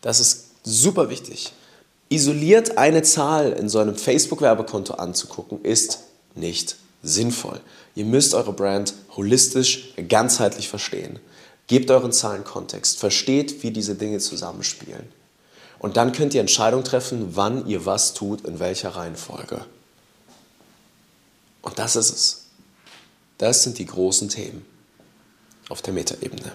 Das 0.01 0.19
ist 0.19 0.47
super 0.63 1.11
wichtig. 1.11 1.53
Isoliert 2.11 2.77
eine 2.77 3.03
Zahl 3.03 3.53
in 3.53 3.69
so 3.69 3.79
einem 3.79 3.95
Facebook-Werbekonto 3.95 4.95
anzugucken, 4.95 5.63
ist 5.63 5.99
nicht 6.35 6.75
sinnvoll. 7.01 7.61
Ihr 7.95 8.03
müsst 8.03 8.33
eure 8.33 8.51
Brand 8.51 8.93
holistisch, 9.15 9.93
ganzheitlich 10.09 10.67
verstehen. 10.67 11.19
Gebt 11.67 11.89
euren 11.89 12.11
Zahlen 12.11 12.43
Kontext, 12.43 12.99
versteht, 12.99 13.63
wie 13.63 13.71
diese 13.71 13.95
Dinge 13.95 14.19
zusammenspielen. 14.19 15.07
Und 15.79 15.95
dann 15.95 16.11
könnt 16.11 16.33
ihr 16.33 16.41
Entscheidungen 16.41 16.83
treffen, 16.83 17.37
wann 17.37 17.65
ihr 17.65 17.85
was 17.85 18.13
tut, 18.13 18.41
in 18.41 18.59
welcher 18.59 18.89
Reihenfolge. 18.89 19.63
Und 21.61 21.79
das 21.79 21.95
ist 21.95 22.09
es. 22.11 22.45
Das 23.37 23.63
sind 23.63 23.79
die 23.79 23.85
großen 23.85 24.27
Themen 24.27 24.65
auf 25.69 25.81
der 25.81 25.93
Metaebene. 25.93 26.51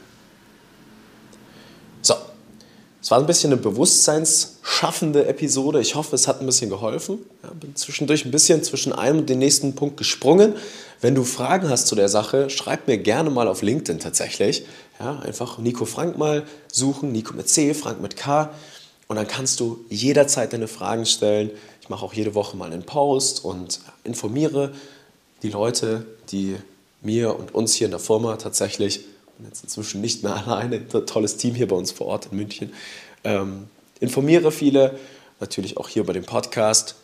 Es 3.07 3.12
war 3.12 3.21
ein 3.21 3.27
bisschen 3.27 3.53
eine 3.53 3.62
bewusstseinsschaffende 3.62 5.27
Episode. 5.27 5.81
Ich 5.81 5.95
hoffe, 5.95 6.16
es 6.16 6.27
hat 6.27 6.40
ein 6.40 6.47
bisschen 6.47 6.71
geholfen. 6.71 7.21
Ja, 7.45 7.51
bin 7.51 7.77
zwischendurch 7.77 8.25
ein 8.25 8.33
bisschen 8.33 8.64
zwischen 8.64 8.92
einem 8.92 9.19
und 9.19 9.31
dem 9.31 9.38
nächsten 9.38 9.77
Punkt 9.77 9.97
gesprungen. 9.97 10.57
Wenn 11.01 11.14
du 11.14 11.23
Fragen 11.23 11.71
hast 11.71 11.87
zu 11.87 11.95
der 11.95 12.09
Sache, 12.09 12.51
schreib 12.51 12.88
mir 12.88 12.99
gerne 12.99 13.31
mal 13.31 13.47
auf 13.47 13.62
LinkedIn 13.62 14.01
tatsächlich. 14.01 14.64
Ja, 14.99 15.21
einfach 15.21 15.59
Nico 15.59 15.85
Frank 15.85 16.19
mal 16.19 16.42
suchen, 16.66 17.12
Nico 17.12 17.33
mit 17.35 17.49
C, 17.49 17.75
Frank 17.75 18.03
mit 18.03 18.16
K. 18.16 18.51
Und 19.07 19.14
dann 19.14 19.29
kannst 19.29 19.61
du 19.61 19.85
jederzeit 19.88 20.53
deine 20.53 20.66
Fragen 20.66 21.07
stellen. 21.07 21.53
Ich 21.83 21.88
mache 21.88 22.05
auch 22.05 22.12
jede 22.12 22.35
Woche 22.35 22.57
mal 22.57 22.73
einen 22.73 22.83
Post 22.83 23.45
und 23.45 23.79
informiere 24.03 24.73
die 25.45 25.51
Leute, 25.51 26.05
die 26.33 26.57
mir 27.03 27.38
und 27.38 27.55
uns 27.55 27.75
hier 27.75 27.85
in 27.85 27.92
der 27.92 28.01
Firma 28.01 28.35
tatsächlich 28.35 29.05
bin 29.37 29.46
jetzt 29.46 29.62
inzwischen 29.62 30.01
nicht 30.01 30.22
mehr 30.22 30.35
alleine, 30.46 30.77
ein 30.77 31.07
tolles 31.07 31.37
Team 31.37 31.55
hier 31.55 31.68
bei 31.68 31.77
uns 31.77 31.92
vor 31.92 32.07
Ort 32.07 32.29
in 32.31 32.38
München. 32.38 32.72
Ähm, 33.25 33.68
informiere 34.01 34.51
viele, 34.53 34.99
natürlich 35.40 35.77
auch 35.77 35.88
hier 35.88 36.05
bei 36.05 36.12
dem 36.12 36.25
Podcast. 36.25 36.96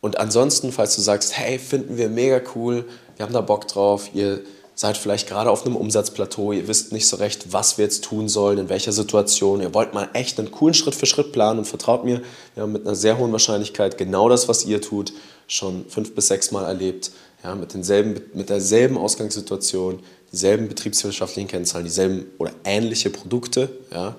Und 0.00 0.18
ansonsten, 0.18 0.72
falls 0.72 0.94
du 0.96 1.02
sagst, 1.02 1.36
hey, 1.36 1.58
finden 1.58 1.96
wir 1.96 2.08
mega 2.08 2.40
cool, 2.54 2.84
wir 3.16 3.24
haben 3.24 3.32
da 3.32 3.40
Bock 3.40 3.66
drauf, 3.66 4.10
ihr 4.14 4.42
seid 4.74 4.98
vielleicht 4.98 5.26
gerade 5.26 5.50
auf 5.50 5.64
einem 5.64 5.74
Umsatzplateau, 5.74 6.52
ihr 6.52 6.68
wisst 6.68 6.92
nicht 6.92 7.08
so 7.08 7.16
recht, 7.16 7.52
was 7.52 7.78
wir 7.78 7.86
jetzt 7.86 8.04
tun 8.04 8.28
sollen, 8.28 8.58
in 8.58 8.68
welcher 8.68 8.92
Situation. 8.92 9.62
Ihr 9.62 9.72
wollt 9.72 9.94
mal 9.94 10.10
echt 10.12 10.38
einen 10.38 10.50
coolen 10.50 10.74
Schritt-für-Schritt-Plan 10.74 11.56
und 11.56 11.64
vertraut 11.64 12.04
mir, 12.04 12.20
wir 12.54 12.62
haben 12.62 12.72
mit 12.72 12.86
einer 12.86 12.94
sehr 12.94 13.16
hohen 13.16 13.32
Wahrscheinlichkeit 13.32 13.96
genau 13.96 14.28
das, 14.28 14.48
was 14.48 14.66
ihr 14.66 14.82
tut, 14.82 15.14
schon 15.48 15.86
fünf 15.88 16.14
bis 16.14 16.28
sechs 16.28 16.50
Mal 16.50 16.64
erlebt. 16.66 17.10
Ja, 17.44 17.54
mit, 17.54 17.74
denselben, 17.74 18.20
mit 18.34 18.48
derselben 18.48 18.98
Ausgangssituation, 18.98 20.00
dieselben 20.32 20.68
betriebswirtschaftlichen 20.68 21.48
Kennzahlen, 21.48 21.84
dieselben 21.84 22.26
oder 22.38 22.52
ähnliche 22.64 23.10
Produkte. 23.10 23.68
Ja. 23.92 24.16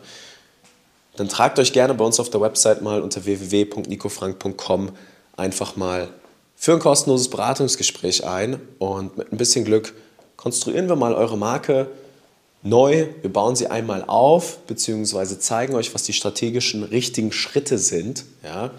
Dann 1.17 1.27
tragt 1.27 1.59
euch 1.59 1.73
gerne 1.73 1.93
bei 1.93 2.05
uns 2.05 2.19
auf 2.19 2.29
der 2.29 2.41
Website 2.41 2.81
mal 2.81 3.01
unter 3.01 3.25
www.nicofrank.com 3.25 4.91
einfach 5.35 5.75
mal 5.75 6.09
für 6.55 6.73
ein 6.73 6.79
kostenloses 6.79 7.29
Beratungsgespräch 7.29 8.25
ein 8.25 8.59
und 8.79 9.17
mit 9.17 9.31
ein 9.31 9.37
bisschen 9.37 9.65
Glück 9.65 9.93
konstruieren 10.37 10.87
wir 10.87 10.95
mal 10.95 11.13
eure 11.13 11.37
Marke 11.37 11.87
neu. 12.63 13.07
Wir 13.21 13.31
bauen 13.31 13.55
sie 13.55 13.67
einmal 13.67 14.03
auf, 14.05 14.59
beziehungsweise 14.67 15.39
zeigen 15.39 15.75
euch, 15.75 15.93
was 15.93 16.03
die 16.03 16.13
strategischen 16.13 16.83
richtigen 16.83 17.31
Schritte 17.31 17.77
sind. 17.77 18.25
Ja, 18.43 18.71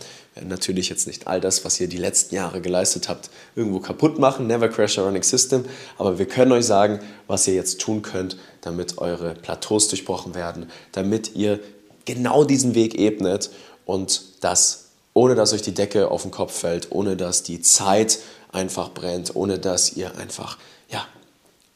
natürlich 0.44 0.88
jetzt 0.88 1.06
nicht 1.06 1.26
all 1.26 1.40
das, 1.40 1.64
was 1.64 1.80
ihr 1.80 1.88
die 1.88 1.96
letzten 1.96 2.34
Jahre 2.34 2.60
geleistet 2.60 3.08
habt, 3.08 3.30
irgendwo 3.56 3.80
kaputt 3.80 4.18
machen. 4.18 4.46
Never 4.46 4.68
crash 4.68 4.98
a 4.98 5.02
running 5.02 5.22
system. 5.22 5.64
Aber 5.96 6.18
wir 6.18 6.26
können 6.26 6.52
euch 6.52 6.66
sagen, 6.66 7.00
was 7.26 7.46
ihr 7.46 7.54
jetzt 7.54 7.80
tun 7.80 8.02
könnt, 8.02 8.36
damit 8.60 8.98
eure 8.98 9.34
Plateaus 9.34 9.88
durchbrochen 9.88 10.34
werden, 10.34 10.70
damit 10.92 11.34
ihr 11.34 11.60
genau 12.04 12.44
diesen 12.44 12.74
Weg 12.74 12.98
ebnet 12.98 13.50
und 13.84 14.22
das 14.40 14.88
ohne 15.18 15.34
dass 15.34 15.52
euch 15.52 15.62
die 15.62 15.74
Decke 15.74 16.12
auf 16.12 16.22
den 16.22 16.30
Kopf 16.30 16.56
fällt, 16.56 16.92
ohne 16.92 17.16
dass 17.16 17.42
die 17.42 17.60
Zeit 17.60 18.20
einfach 18.52 18.90
brennt, 18.90 19.34
ohne 19.34 19.58
dass 19.58 19.96
ihr 19.96 20.16
einfach 20.16 20.58
ja, 20.88 21.04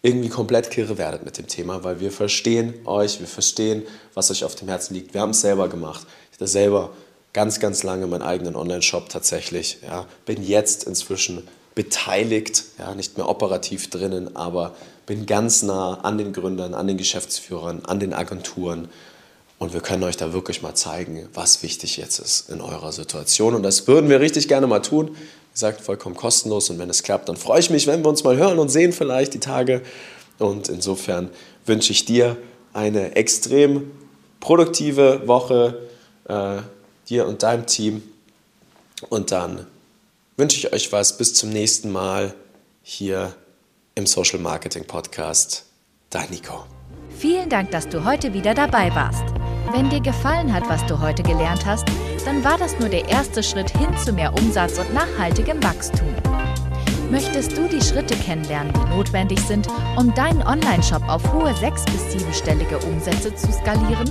irgendwie 0.01 0.29
komplett 0.29 0.71
kirre 0.71 0.97
werdet 0.97 1.25
mit 1.25 1.39
dem 1.39 1.49
Thema, 1.49 1.83
weil 1.83 1.99
wir 1.99 2.13
verstehen 2.13 2.75
euch, 2.85 3.19
wir 3.19 3.27
verstehen, 3.27 3.83
was 4.15 4.31
euch 4.31 4.45
auf 4.45 4.55
dem 4.55 4.69
Herzen 4.69 4.95
liegt. 4.95 5.13
Wir 5.13 5.21
haben 5.21 5.31
es 5.31 5.41
selber 5.41 5.69
gemacht. 5.69 6.07
Ich 6.31 6.39
hatte 6.39 6.47
selber 6.47 6.91
ganz, 7.33 7.61
ganz 7.61 7.83
lange 7.83 8.07
meinen 8.07 8.23
eigenen 8.23 8.57
Online-Shop 8.57 9.09
tatsächlich. 9.09 9.79
Ja, 9.87 10.07
bin 10.27 10.43
jetzt 10.43 10.85
inzwischen 10.85 11.47
beteiligt, 11.75 12.65
ja, 12.79 12.95
nicht 12.95 13.17
mehr 13.17 13.29
operativ 13.29 13.89
drinnen, 13.89 14.37
aber 14.37 14.75
bin 15.07 15.27
ganz 15.27 15.63
nah 15.63 16.01
an 16.03 16.19
den 16.19 16.33
Gründern, 16.33 16.75
an 16.75 16.87
den 16.87 16.99
Geschäftsführern, 16.99 17.83
an 17.87 17.99
den 17.99 18.13
Agenturen. 18.13 18.89
Und 19.59 19.73
wir 19.73 19.81
können 19.81 20.03
euch 20.03 20.17
da 20.17 20.33
wirklich 20.33 20.61
mal 20.61 20.75
zeigen, 20.75 21.29
was 21.35 21.63
wichtig 21.63 21.97
jetzt 21.97 22.19
ist 22.19 22.51
in 22.51 22.61
eurer 22.61 22.93
Situation. 22.93 23.55
Und 23.55 23.63
das 23.63 23.87
würden 23.87 24.11
wir 24.11 24.21
richtig 24.21 24.49
gerne 24.49 24.67
mal 24.67 24.81
tun 24.81 25.17
gesagt, 25.53 25.83
vollkommen 25.83 26.17
kostenlos. 26.17 26.71
Und 26.71 26.79
wenn 26.79 26.91
es 26.91 27.03
klappt, 27.03 27.29
dann 27.29 27.37
freue 27.37 27.61
ich 27.61 27.71
mich, 27.71 27.87
wenn 27.87 28.03
wir 28.03 28.09
uns 28.09 28.25
mal 28.25 28.37
hören 28.37 28.59
und 28.59 28.71
sehen 28.71 28.93
vielleicht 28.93 29.35
die 29.35 29.41
Tage. 29.41 29.83
Und 30.39 30.69
insofern 30.69 31.31
wünsche 31.67 31.93
ich 31.93 32.05
dir 32.05 32.37
eine 32.73 33.17
extrem 33.17 33.91
produktive 34.41 35.27
Woche, 35.29 35.79
äh, 36.29 36.57
dir 37.09 37.27
und 37.27 37.43
deinem 37.43 37.67
Team. 37.67 38.03
Und 39.09 39.31
dann 39.31 39.67
wünsche 40.37 40.59
ich 40.59 40.73
euch 40.73 40.93
was. 40.93 41.17
Bis 41.17 41.35
zum 41.35 41.51
nächsten 41.51 41.91
Mal 41.91 42.35
hier 42.83 43.35
im 43.95 44.07
Social 44.07 44.39
Marketing 44.39 44.87
Podcast. 44.87 45.67
Dein 46.11 46.31
Nico. 46.31 46.65
Vielen 47.19 47.49
Dank, 47.49 47.71
dass 47.71 47.89
du 47.89 48.05
heute 48.05 48.33
wieder 48.33 48.55
dabei 48.55 48.95
warst. 48.95 49.25
Wenn 49.73 49.89
dir 49.89 50.01
gefallen 50.01 50.53
hat, 50.53 50.69
was 50.69 50.85
du 50.87 51.01
heute 51.01 51.23
gelernt 51.23 51.65
hast, 51.65 51.85
dann 52.25 52.45
war 52.45 52.59
das 52.59 52.79
nur 52.79 52.89
der 52.89 53.09
erste 53.09 53.43
Schritt 53.43 53.71
hin 53.71 53.97
zu 53.97 54.13
mehr 54.13 54.33
Umsatz 54.35 54.79
und 54.79 54.93
nachhaltigem 54.93 55.63
Wachstum. 55.63 56.15
Möchtest 57.11 57.57
du 57.57 57.69
die 57.69 57.81
Schritte 57.81 58.17
kennenlernen, 58.17 58.73
die 58.73 58.97
notwendig 58.97 59.41
sind, 59.41 59.69
um 59.97 60.15
deinen 60.15 60.43
Online-Shop 60.43 61.03
auf 61.09 61.33
hohe 61.33 61.55
sechs- 61.57 61.85
bis 61.85 62.13
siebenstellige 62.13 62.79
Umsätze 62.79 63.35
zu 63.35 63.53
skalieren? 63.53 64.11